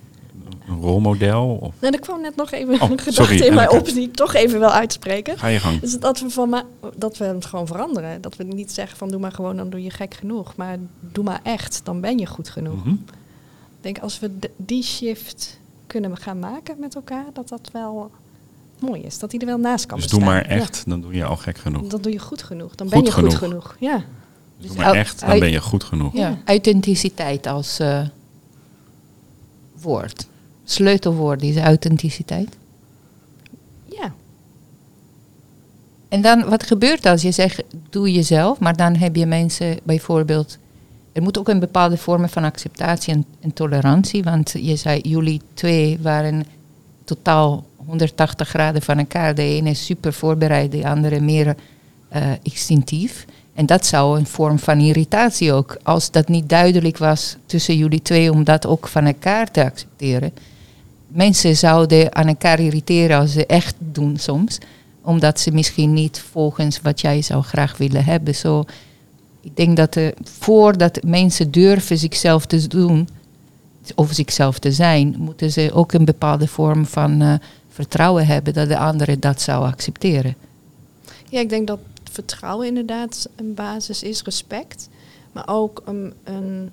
[0.67, 1.57] Een rolmodel?
[1.61, 1.73] Of?
[1.79, 4.15] Nee, er kwam net nog even Oh, een gedachte sorry, in mij op die ik
[4.15, 5.37] toch even wil uitspreken.
[5.37, 5.79] Ga je gang.
[5.79, 6.63] Dus dat we, van
[6.95, 8.21] dat we het gewoon veranderen.
[8.21, 10.55] Dat we niet zeggen van doe maar gewoon, dan doe je gek genoeg.
[10.55, 12.83] Maar doe maar echt, dan ben je goed genoeg.
[12.85, 12.89] Mhm.
[12.89, 18.11] Ik denk als we die shift kunnen gaan maken met elkaar, dat dat wel
[18.79, 19.19] mooi is.
[19.19, 20.35] Dat die er wel naast kan Dus doe bestaan.
[20.37, 21.87] maar echt, dan doe je al gek genoeg.
[21.87, 22.75] dan doe je goed genoeg.
[22.75, 23.75] Dan Goed ben je goed genoeg.
[23.79, 23.95] Ja.
[23.95, 24.05] Dus
[24.57, 26.13] Dus doe maar echt, dan ben je goed genoeg.
[26.13, 28.07] Ja, authenticiteit als eh,
[29.81, 30.27] woord.
[30.63, 32.57] Sleutelwoord is authenticiteit.
[33.85, 34.13] ja.
[36.09, 40.57] En dan, wat gebeurt als je zegt, doe jezelf, maar dan heb je mensen bijvoorbeeld...
[41.17, 45.99] Er moet ook een bepaalde vorm van acceptatie en, tolerantie, want je zei, jullie twee
[46.01, 46.45] waren
[47.03, 49.35] totaal 180 graden van elkaar.
[49.35, 51.55] De ene is super voorbereid, de andere meer
[52.15, 53.25] uh, instinctief.
[53.53, 58.01] En dat zou een vorm van irritatie ook, als dat niet duidelijk was tussen jullie
[58.01, 60.31] twee, om dat ook van elkaar te accepteren.
[61.07, 64.57] Mensen zouden aan elkaar irriteren als ze echt doen soms,
[65.01, 68.35] omdat ze misschien niet volgens wat jij zou graag willen hebben.
[68.35, 68.65] Zo,
[69.47, 73.09] ik denk dat uh, voordat mensen durven zichzelf te doen,
[73.95, 77.33] of zichzelf te zijn, moeten ze ook een bepaalde vorm van uh,
[77.69, 80.35] vertrouwen hebben dat de andere dat zou accepteren.
[81.29, 81.79] Ja, ik denk dat
[82.11, 84.89] vertrouwen inderdaad een basis is, respect.
[85.31, 86.69] Maar ook een, een,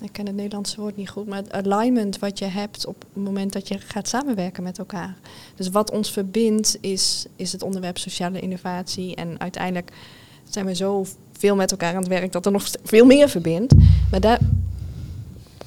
[0.00, 3.24] ik ken het Nederlandse woord niet goed, maar het alignment wat je hebt op het
[3.24, 5.16] moment dat je gaat samenwerken met elkaar.
[5.54, 9.14] Dus wat ons verbindt is, is het onderwerp sociale innovatie.
[9.14, 9.92] En uiteindelijk
[10.48, 11.06] zijn we zo
[11.38, 13.74] veel met elkaar aan het werk dat er nog veel meer verbindt.
[14.10, 14.38] Maar daar,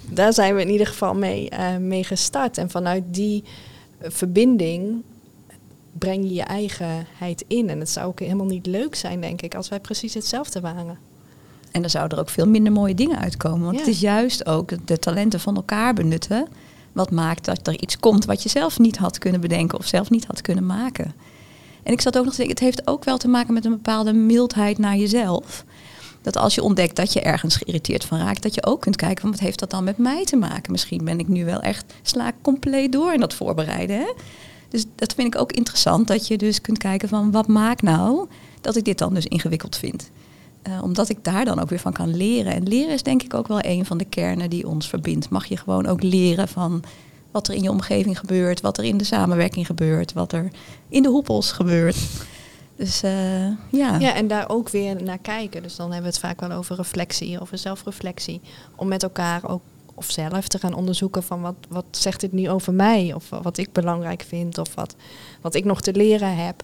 [0.09, 2.57] daar zijn we in ieder geval mee, uh, mee gestart.
[2.57, 3.43] En vanuit die
[4.01, 5.01] verbinding
[5.91, 7.69] breng je je eigenheid in.
[7.69, 10.97] En het zou ook helemaal niet leuk zijn, denk ik, als wij precies hetzelfde waren.
[11.71, 13.65] En dan zouden er ook veel minder mooie dingen uitkomen.
[13.65, 16.47] Want het is juist ook de talenten van elkaar benutten.
[16.91, 20.09] Wat maakt dat er iets komt wat je zelf niet had kunnen bedenken of zelf
[20.09, 21.13] niet had kunnen maken.
[21.83, 23.71] En ik zat ook nog te denken, het heeft ook wel te maken met een
[23.71, 25.65] bepaalde mildheid naar jezelf.
[26.21, 29.21] Dat als je ontdekt dat je ergens geïrriteerd van raakt, dat je ook kunt kijken
[29.21, 30.71] van wat heeft dat dan met mij te maken?
[30.71, 33.97] Misschien ben ik nu wel echt, sla ik compleet door in dat voorbereiden.
[33.97, 34.13] Hè?
[34.69, 38.27] Dus dat vind ik ook interessant, dat je dus kunt kijken van wat maakt nou
[38.61, 40.09] dat ik dit dan dus ingewikkeld vind.
[40.67, 42.53] Uh, omdat ik daar dan ook weer van kan leren.
[42.53, 45.29] En leren is denk ik ook wel een van de kernen die ons verbindt.
[45.29, 46.83] Mag je gewoon ook leren van
[47.31, 50.51] wat er in je omgeving gebeurt, wat er in de samenwerking gebeurt, wat er
[50.89, 51.97] in de hoepels gebeurt.
[52.75, 53.97] Dus uh, ja.
[53.99, 55.63] Ja, en daar ook weer naar kijken.
[55.63, 58.41] Dus dan hebben we het vaak wel over reflectie, over zelfreflectie.
[58.75, 59.61] Om met elkaar ook
[59.93, 63.13] of zelf te gaan onderzoeken van wat, wat zegt dit nu over mij?
[63.13, 64.95] Of wat ik belangrijk vind of wat,
[65.41, 66.63] wat ik nog te leren heb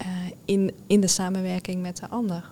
[0.00, 0.06] uh,
[0.44, 2.50] in, in de samenwerking met de ander.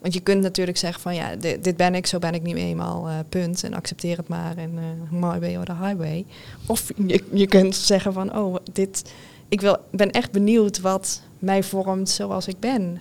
[0.00, 3.08] Want je kunt natuurlijk zeggen van ja, dit, ben ik, zo ben ik nu eenmaal,
[3.08, 3.64] uh, punt.
[3.64, 6.24] En accepteer het maar in uh, my way or the highway.
[6.66, 9.12] Of je, je kunt zeggen van oh, dit,
[9.48, 13.00] ik wil, ben echt benieuwd wat mij vormt zoals ik ben.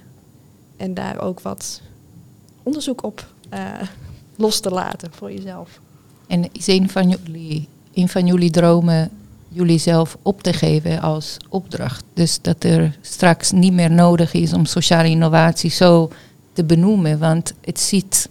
[0.77, 1.81] En daar ook wat
[2.63, 3.59] onderzoek op uh,
[4.35, 5.79] los te laten voor jezelf.
[6.27, 9.09] En is een van jullie, een van jullie dromen
[9.47, 12.03] jullie zelf op te geven als opdracht?
[12.13, 16.09] Dus dat er straks niet meer nodig is om sociale innovatie zo
[16.59, 18.29] te benoemen, want het zit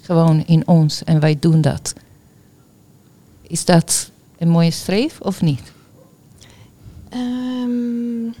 [0.00, 1.92] gewoon in ons en wij doen dat.
[3.42, 5.72] Is dat een mooie streef of niet?
[7.14, 8.34] Um,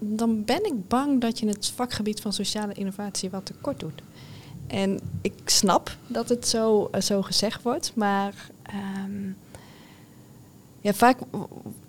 [0.00, 4.02] dan ben ik bang dat je het vakgebied van sociale innovatie wat tekort doet.
[4.66, 8.34] En ik snap dat het zo, uh, zo gezegd wordt, maar
[9.04, 9.36] um,
[10.80, 11.18] ja, vaak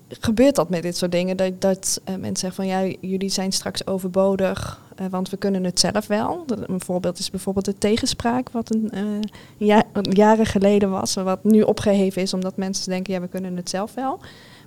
[0.09, 1.37] gebeurt dat met dit soort dingen.
[1.37, 5.63] Dat, dat uh, mensen zeggen van ja, jullie zijn straks overbodig, uh, want we kunnen
[5.63, 6.43] het zelf wel.
[6.45, 9.23] Dat, een voorbeeld is bijvoorbeeld de tegenspraak, wat een,
[9.57, 13.69] ja, jaren geleden was, wat nu opgeheven is omdat mensen denken ja, we kunnen het
[13.69, 14.19] zelf wel.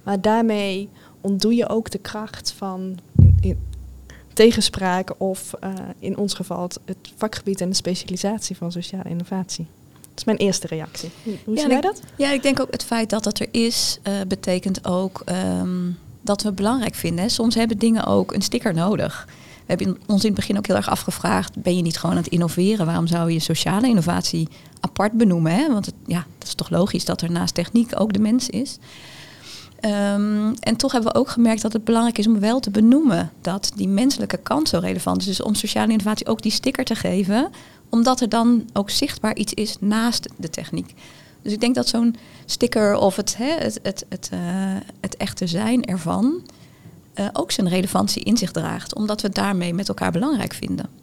[0.02, 0.88] Maar daarmee
[1.20, 3.58] ontdoe je ook de kracht van in, in
[4.32, 9.66] tegenspraak of uh, in ons geval het, het, vakgebied en de specialisatie van sociale innovatie.
[10.00, 11.10] Dat is mijn eerste reactie.
[11.24, 12.00] Hoe, ja, zie jij dat?
[12.16, 15.22] Ja, ik denk ook het feit dat het er is, betekent ook
[15.60, 17.30] um, dat we het belangrijk vinden.
[17.30, 19.28] Soms hebben dingen ook een sticker nodig.
[19.70, 22.32] Hebben ons in het begin ook heel erg afgevraagd, ben je niet gewoon aan het
[22.32, 22.86] innoveren?
[22.86, 24.48] Waarom zou je sociale innovatie
[24.80, 25.52] apart benoemen?
[25.52, 25.72] Hè?
[25.72, 28.78] Want ja, dat is toch logisch dat er naast techniek ook de mens is.
[29.84, 33.30] Um, en toch hebben we ook gemerkt dat het belangrijk is om wel te benoemen
[33.40, 35.26] dat die menselijke kant zo relevant is.
[35.26, 37.50] Dus om sociale innovatie ook die sticker te geven,
[37.88, 40.94] omdat er dan ook zichtbaar iets is naast de techniek.
[41.42, 44.40] Dus ik denk dat zo'n sticker of het, het, het, het, uh,
[45.00, 46.42] het echte zijn ervan
[47.32, 50.99] ook zijn relevantie in zich draagt, omdat we het daarmee met elkaar belangrijk vinden.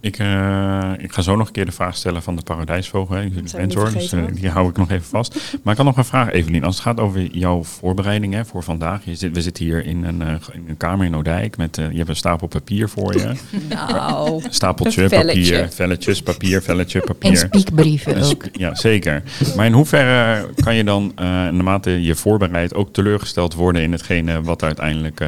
[0.00, 3.16] Ik, uh, ik ga zo nog een keer de vraag stellen van de paradijsvogel.
[3.16, 5.34] Hè, mentor, dus uh, die hou ik nog even vast.
[5.62, 6.64] Maar ik had nog een vraag, Evelien.
[6.64, 9.04] Als het gaat over jouw voorbereiding hè, voor vandaag.
[9.04, 11.56] Je zit, we zitten hier in een, uh, in een kamer in Oudijk.
[11.56, 13.32] Met, je hebt een stapel papier voor je.
[13.68, 17.30] Nou, Stapeltje papier, velletjes, papier, velletje, papier.
[17.30, 18.44] En spiekbrieven En ook.
[18.52, 19.22] Ja, zeker.
[19.56, 24.62] Maar in hoeverre kan je dan, naarmate je voorbereidt, ook teleurgesteld worden in hetgene wat
[24.62, 25.24] uiteindelijk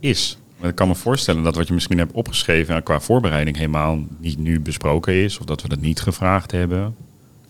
[0.00, 0.38] is?
[0.62, 4.60] Ik kan me voorstellen dat wat je misschien hebt opgeschreven qua voorbereiding helemaal niet nu
[4.60, 5.38] besproken is.
[5.38, 6.96] Of dat we dat niet gevraagd hebben.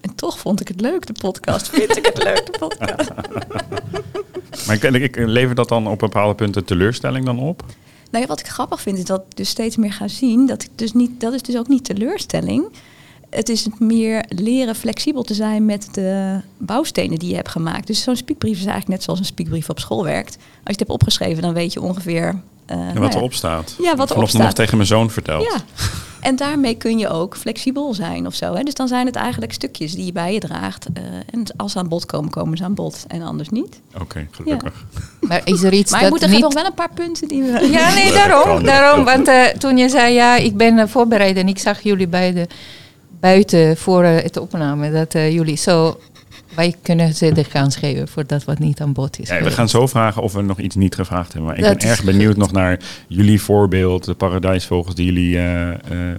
[0.00, 1.68] En toch vond ik het leuk, de podcast.
[1.68, 3.10] Vind ik het leuk, de podcast.
[4.66, 7.64] Maar ik, ik, lever dat dan op bepaalde punten teleurstelling dan op?
[8.10, 10.46] Nou ja, wat ik grappig vind is dat ik dus steeds meer ga zien.
[10.46, 12.64] Dat, ik dus niet, dat is dus ook niet teleurstelling.
[13.30, 17.86] Het is meer leren flexibel te zijn met de bouwstenen die je hebt gemaakt.
[17.86, 20.36] Dus zo'n spiekbrief is eigenlijk net zoals een spiekbrief op school werkt.
[20.36, 22.40] Als je het hebt opgeschreven, dan weet je ongeveer...
[22.70, 23.74] Uh, nou wat ja, erop staat.
[23.82, 24.42] Ja, wat erop staat.
[24.42, 25.42] nog tegen mijn zoon verteld.
[25.42, 25.56] Ja.
[26.26, 28.54] En daarmee kun je ook flexibel zijn of zo.
[28.54, 28.62] Hè?
[28.62, 30.86] Dus dan zijn het eigenlijk stukjes die je bij je draagt.
[30.98, 33.04] Uh, en als ze aan bod komen, komen ze aan bod.
[33.08, 33.80] En anders niet.
[33.94, 34.84] Oké, okay, gelukkig.
[35.20, 36.40] Maar is er iets maar dat je moet er niet...
[36.40, 37.68] nog wel een paar punten die we...
[37.70, 38.64] Ja, nee, daarom.
[38.64, 42.08] daarom want uh, toen je zei, ja, ik ben uh, voorbereid en ik zag jullie
[42.08, 42.46] beiden
[43.20, 45.98] buiten voor uh, het opname, dat jullie zo...
[46.56, 49.28] Wij kunnen ze de kans geven voor dat wat niet aan bod is.
[49.28, 51.50] Ja, we gaan zo vragen of we nog iets niet gevraagd hebben.
[51.50, 55.68] Maar ik Dat ben erg benieuwd nog naar jullie voorbeeld, de paradijsvogels die jullie uh,
[55.68, 56.14] uh,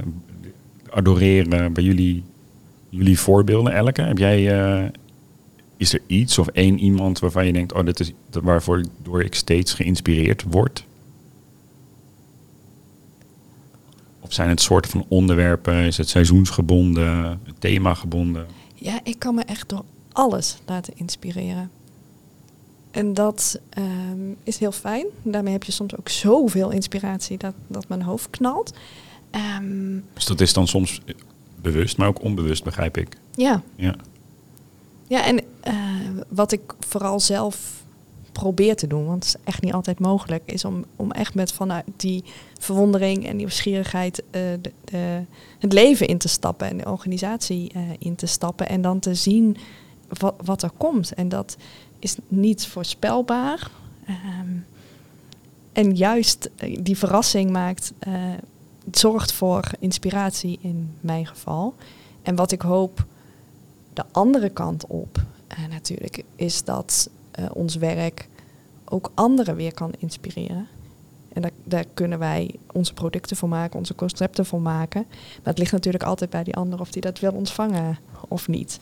[0.90, 1.74] adoreren.
[1.74, 2.24] Bij jullie,
[2.90, 4.02] jullie voorbeelden, Elke.
[4.02, 4.90] Heb jij, uh,
[5.78, 9.36] is er iets of één iemand waarvan je denkt, oh, dat is waarvoor door ik
[9.36, 10.86] steeds geïnspireerd word?
[14.20, 15.76] Of zijn het soorten van onderwerpen?
[15.76, 18.46] Is het seizoensgebonden, themagebonden?
[18.76, 19.84] Ja, ik kan me echt door
[20.18, 21.72] alles laten inspireren.
[22.92, 25.06] En dat um, is heel fijn.
[25.22, 28.74] Daarmee heb je soms ook zoveel inspiratie dat, dat mijn hoofd knalt.
[29.60, 31.02] Um, dus dat is dan soms
[31.62, 33.18] bewust, maar ook onbewust, begrijp ik.
[33.36, 33.62] Ja.
[33.76, 33.96] Ja,
[35.08, 35.74] ja en uh,
[36.28, 37.84] wat ik vooral zelf
[38.32, 41.52] probeer te doen, want het is echt niet altijd mogelijk, is om, om echt met
[41.52, 42.24] vanuit die
[42.60, 45.22] verwondering en nieuwsgierigheid uh, de, de,
[45.60, 49.16] het leven in te stappen en de organisatie uh, in te stappen en dan te
[49.16, 49.58] zien
[50.44, 51.14] wat, er komt.
[51.14, 51.58] En dat
[52.00, 53.70] is niet voorspelbaar.
[54.10, 54.66] Um,
[55.74, 56.50] en juist
[56.80, 58.14] die verrassing maakt, uh,
[58.92, 61.76] zorgt voor inspiratie in mijn geval.
[62.22, 63.06] En wat ik hoop
[63.94, 67.10] de andere kant op uh, natuurlijk, is dat
[67.52, 68.28] ons werk
[68.86, 70.68] ook anderen weer kan inspireren.
[71.34, 75.06] En daar, daar, kunnen wij onze producten voor maken, onze concepten voor maken.
[75.10, 77.98] Maar het ligt natuurlijk altijd bij die ander of die dat wil ontvangen
[78.28, 78.80] of niet.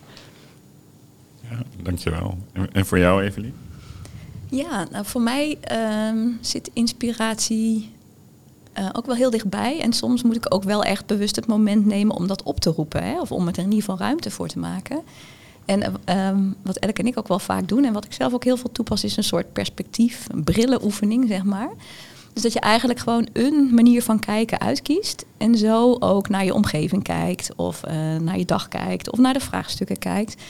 [1.49, 2.37] Ja, dankjewel.
[2.71, 3.53] En, voor jou, Evelien?
[4.49, 5.57] Ja, nou voor mij
[6.11, 7.93] um, zit inspiratie
[8.79, 9.81] uh, ook wel heel dichtbij.
[9.81, 12.69] En soms moet ik ook wel echt bewust het moment nemen om dat op te
[12.69, 13.03] roepen.
[13.03, 13.19] Hè?
[13.21, 15.01] Of om er in ieder geval ruimte voor te maken.
[15.65, 18.43] En um, wat Elke en ik ook wel vaak doen en wat ik zelf ook
[18.43, 21.69] heel veel toepas, is een soort perspectief, een brillenoefening, zeg maar.
[22.33, 25.25] Dus dat je eigenlijk gewoon een manier van kijken uitkiest.
[25.37, 29.33] En zo ook naar je omgeving kijkt, of uh, naar je dag kijkt, of naar
[29.33, 30.41] de vraagstukken kijkt.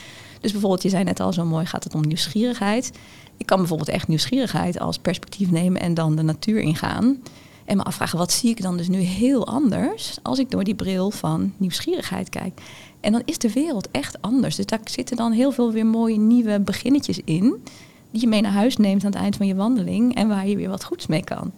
[0.45, 2.91] Dus bijvoorbeeld, je zei net al zo mooi, gaat het om nieuwsgierigheid.
[3.37, 7.21] Ik kan bijvoorbeeld echt nieuwsgierigheid als perspectief nemen en dan de natuur ingaan.
[7.65, 10.75] En me afvragen, wat zie ik dan dus nu heel anders als ik door die
[10.75, 12.61] bril van nieuwsgierigheid kijk.
[12.99, 14.55] En dan is de wereld echt anders.
[14.55, 17.63] Dus daar zitten dan heel veel weer mooie nieuwe beginnetjes in.
[18.11, 20.15] Die je mee naar huis neemt aan het eind van je wandeling.
[20.15, 21.51] En waar je weer wat goeds mee kan.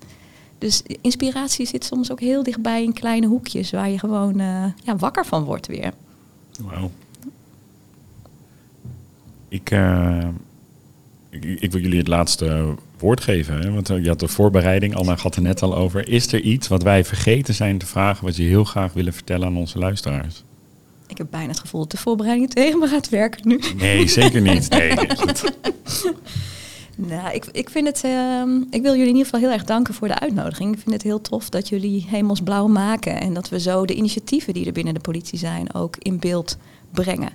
[0.58, 3.72] Dus inspiratie zit soms ook heel dichtbij in kleine hoekjes.
[3.72, 5.94] Waar je gewoon uh, ja, wakker van wordt weer.
[6.60, 6.92] Wauw.
[9.50, 10.28] Ik, uh,
[11.30, 13.62] ik, ik, wil jullie het laatste woord geven.
[13.62, 13.72] Hè?
[13.72, 16.10] Want je had de voorbereiding, Anna had er net al over.
[16.10, 18.26] Is er iets wat wij vergeten zijn te vragen...
[18.26, 20.44] wat je heel graag willen vertellen aan onze luisteraars?
[21.08, 23.60] Ik heb bijna het gevoel dat de voorbereiding tegen me gaat werken nu.
[23.78, 24.70] Nee, zeker niet.
[27.00, 28.04] Nee, nou, ik, ik vind het.
[28.06, 30.74] Uh, ik wil jullie in ieder geval heel erg danken voor de uitnodiging.
[30.74, 33.22] Ik vind het heel tof dat jullie hemelsblauw maken.
[33.22, 36.58] En dat we zo de initiatieven die er binnen de politie zijn ook in beeld
[36.92, 37.32] brengen.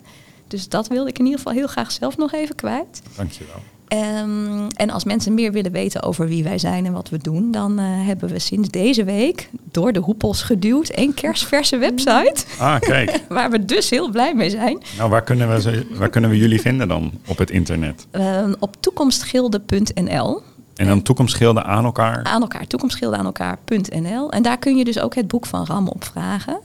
[0.53, 3.03] Dus dat wilde ik in ieder geval heel graag zelf nog even kwijt.
[3.17, 3.57] Dankjewel.
[3.89, 7.51] Um, en als mensen meer willen weten over wie wij zijn en wat we doen,
[7.51, 12.45] dan uh, hebben we sinds deze week door de hoepels geduwd een kerstverse website.
[12.59, 13.21] Ah, kijk.
[13.29, 14.83] waar we dus heel blij mee zijn.
[14.97, 18.07] Nou, waar kunnen we, ze, waar kunnen we jullie vinden dan op het internet?
[18.13, 20.43] Um, op toekomstgilde.nl.
[20.75, 22.25] En dan toekomstgilden aan elkaar?
[22.25, 24.31] Aan elkaar, toekomstgilden aan elkaar.nl.
[24.31, 26.61] En daar kun je dus ook het boek van Ram opvragen.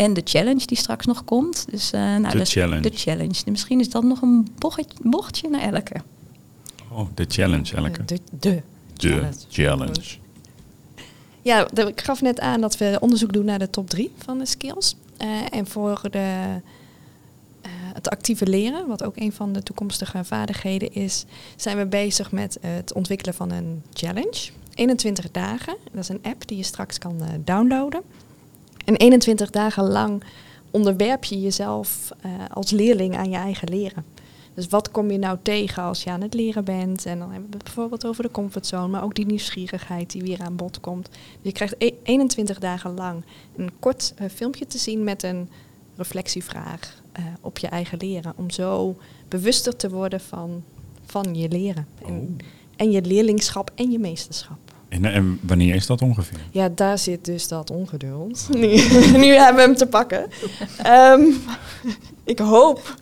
[0.00, 1.66] En de challenge die straks nog komt.
[1.70, 2.80] Dus, uh, nou, de dus challenge.
[2.80, 3.42] De challenge.
[3.50, 5.94] Misschien is dat nog een bochtje, bochtje naar elke.
[6.88, 8.04] Oh, de challenge, Elke.
[8.04, 8.62] De, de, de
[8.96, 9.34] challenge.
[9.48, 10.16] challenge.
[11.42, 14.46] Ja, ik gaf net aan dat we onderzoek doen naar de top drie van de
[14.46, 14.96] skills.
[15.18, 16.18] Uh, en voor de,
[17.62, 21.24] uh, het actieve leren, wat ook een van de toekomstige vaardigheden is,
[21.56, 24.50] zijn we bezig met het ontwikkelen van een challenge.
[24.74, 28.02] 21 dagen, dat is een app die je straks kan uh, downloaden.
[28.90, 30.22] En 21 dagen lang
[30.70, 32.10] onderwerp je jezelf
[32.52, 34.04] als leerling aan je eigen leren.
[34.54, 37.06] Dus wat kom je nou tegen als je aan het leren bent?
[37.06, 40.40] En dan hebben we het bijvoorbeeld over de comfortzone, maar ook die nieuwsgierigheid die weer
[40.40, 41.08] aan bod komt.
[41.10, 43.24] Dus je krijgt e 21 dagen lang
[43.56, 45.48] een kort uh, filmpje te zien met een
[45.96, 48.32] reflectievraag eh, op je eigen leren.
[48.36, 48.96] Om zo
[49.28, 50.62] bewuster te worden van,
[51.06, 51.86] van je leren.
[52.06, 52.46] En, Oh.
[52.76, 54.69] en je leerlingschap en je meesterschap.
[54.90, 56.38] En, en wanneer is dat ongeveer?
[56.50, 58.48] Ja, daar zit dus dat ongeduld.
[58.52, 58.66] Nu,
[59.16, 60.26] nu hebben we hem te pakken.
[60.82, 61.20] Ehm,
[62.24, 62.94] ik hoop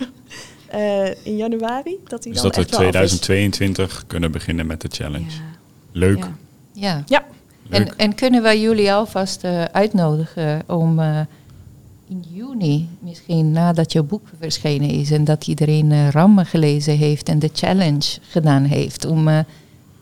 [0.66, 3.18] eh, in januari dat hij Dus dan dat we echt wel af is.
[3.18, 5.30] 2022 kunnen beginnen met de challenge.
[5.30, 5.42] Ja.
[5.92, 6.18] Leuk.
[6.18, 6.34] Ja.
[6.72, 7.02] Ja.
[7.06, 7.24] Ja.
[7.68, 7.80] Leuk.
[7.80, 11.20] En, en kunnen wij jullie alvast eh, uitnodigen om eh,
[12.08, 17.28] in juni, misschien nadat jouw boek verschenen is en dat iedereen eh, Rammen gelezen heeft
[17.28, 19.38] en de challenge gedaan heeft, om eh,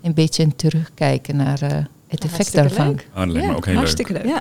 [0.07, 2.87] een beetje een terugkijken naar eh, het effect hartstikke daarvan.
[2.87, 3.09] leuk.
[3.13, 3.83] Ah, dat lijkt me Ja, ook heel leuk.
[3.83, 4.25] hartstikke leuk.
[4.27, 4.41] Ja.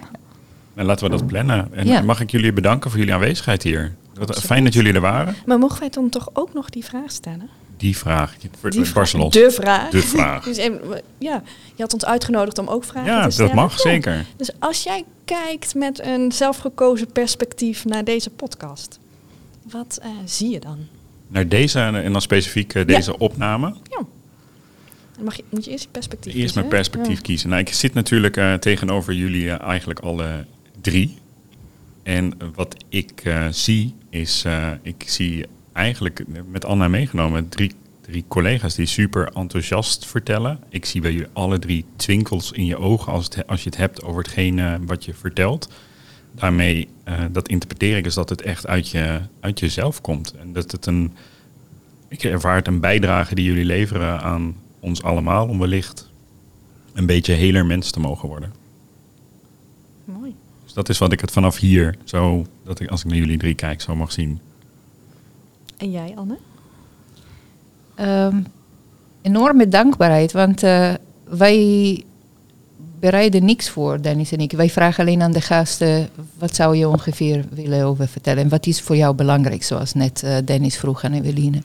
[0.76, 1.68] En laten we dat plannen.
[1.74, 2.02] En Ja.
[2.02, 3.96] mag ik jullie bedanken voor jullie aanwezigheid hier.
[4.14, 5.36] Wat, fijn dat jullie er waren.
[5.46, 7.50] Maar mogen wij dan toch ook nog die vraag stellen?
[7.78, 8.36] Die vraag.
[8.60, 9.90] Voor, Die vraag, de vraag.
[9.90, 10.44] De vraag.
[10.50, 11.42] Dus, en, we- ja,
[11.76, 13.56] je had ons uitgenodigd om ook vragen Ja, te dat stellen.
[13.56, 13.78] mag Ja.
[13.90, 14.26] zeker.
[14.38, 19.00] Dus als jij kijkt met een zelfgekozen perspectief naar deze podcast,
[19.72, 20.78] wat eh, zie je dan?
[21.28, 23.74] Naar deze en dan specifiek eh, deze opname.
[23.90, 24.02] Ja.
[25.24, 26.76] Mag je, moet je eerst je perspectief Eerst kiezen, mijn hè?
[26.76, 27.22] perspectief Ja.
[27.22, 27.50] kiezen.
[27.50, 30.46] Nou, ik zit natuurlijk eh, tegenover jullie eh, eigenlijk alle
[30.82, 31.18] drie.
[32.04, 34.46] En wat ik eh, zie is,
[34.82, 40.60] ik zie eigenlijk met Anna meegenomen drie, drie collega's die super enthousiast vertellen.
[40.70, 43.78] Ik zie bij jullie alle drie twinkels in je ogen als, het, als je het
[43.78, 45.70] hebt over hetgeen wat je vertelt.
[46.32, 46.88] Daarmee,
[47.32, 50.34] dat interpreteer ik is dat het echt uit, je, uit jezelf komt.
[50.40, 51.14] En dat het een,
[52.08, 54.56] ik ervaar het een bijdrage die jullie leveren aan
[54.86, 56.10] ons allemaal om wellicht
[56.94, 58.54] een beetje heler mens te mogen worden.
[60.06, 60.36] Mooi.
[60.64, 63.38] Dus dat is wat ik het vanaf hier, zo, dat ik, als ik naar jullie
[63.38, 64.40] drie kijk, zo mag zien.
[65.78, 66.38] En jij, Anne?
[67.96, 68.42] Ehm,
[69.22, 72.04] enorme dankbaarheid, want eh, wij
[73.00, 74.52] bereiden niks voor, Dennis en ik.
[74.52, 78.44] Wij vragen alleen aan de gasten, wat zou je ongeveer willen over vertellen?
[78.44, 81.62] En wat is voor jou belangrijk, zoals net eh, Dennis vroeg aan Eveline.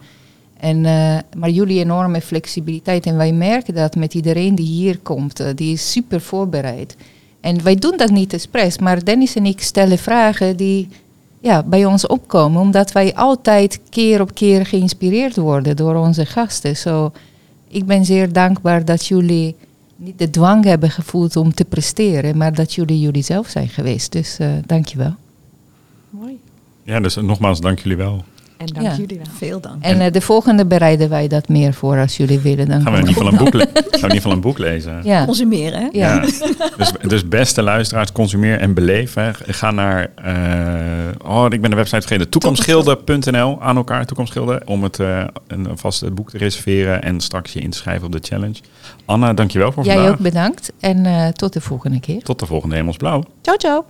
[0.60, 3.06] En, eh, maar jullie enorme flexibiliteit.
[3.06, 6.96] En wij merken dat met iedereen die hier komt, eh, die is super voorbereid.
[7.40, 10.88] En wij doen dat niet expres, maar Dennis en ik stellen vragen die
[11.40, 16.76] ja, bij ons opkomen, omdat wij altijd keer op keer geïnspireerd worden door onze gasten.
[16.76, 17.12] Zo,
[17.68, 19.54] ik ben zeer dankbaar dat jullie
[19.96, 24.12] niet de dwang hebben gevoeld om te presteren, maar dat jullie jullie zelf zijn geweest.
[24.12, 25.14] Dus eh dankjewel.
[26.10, 26.38] Mooi.
[26.82, 28.24] Ja, dus nogmaals, dank jullie wel.
[28.60, 28.94] En dank Ja.
[28.96, 29.26] jullie wel.
[29.36, 29.82] Veel dank.
[29.82, 32.68] En eh, de volgende bereiden wij dat meer voor als jullie willen.
[32.68, 34.58] Dan Gaan we in ieder geval een boek, gaan we in ieder geval een boek
[34.58, 35.00] lezen.
[35.02, 35.88] Ja, Consumeren, hè?
[35.92, 36.20] ja.
[36.20, 39.14] Dus, dus beste luisteraars, consumeer en beleef.
[39.14, 39.30] Hè.
[39.34, 44.98] Ga naar, eh, oh, ik ben de website vergeten, toekomstschilden.nl aan elkaar, toekomstschilden, om het
[44.98, 48.56] eh, een vast boek te reserveren en straks je in te schrijven op de challenge.
[49.04, 50.12] Anna, dankjewel voor Jij vandaag.
[50.12, 52.22] ook bedankt en eh, tot de volgende keer.
[52.22, 53.22] Tot de volgende Hemelsblauw.
[53.42, 53.84] Ciao, ciao.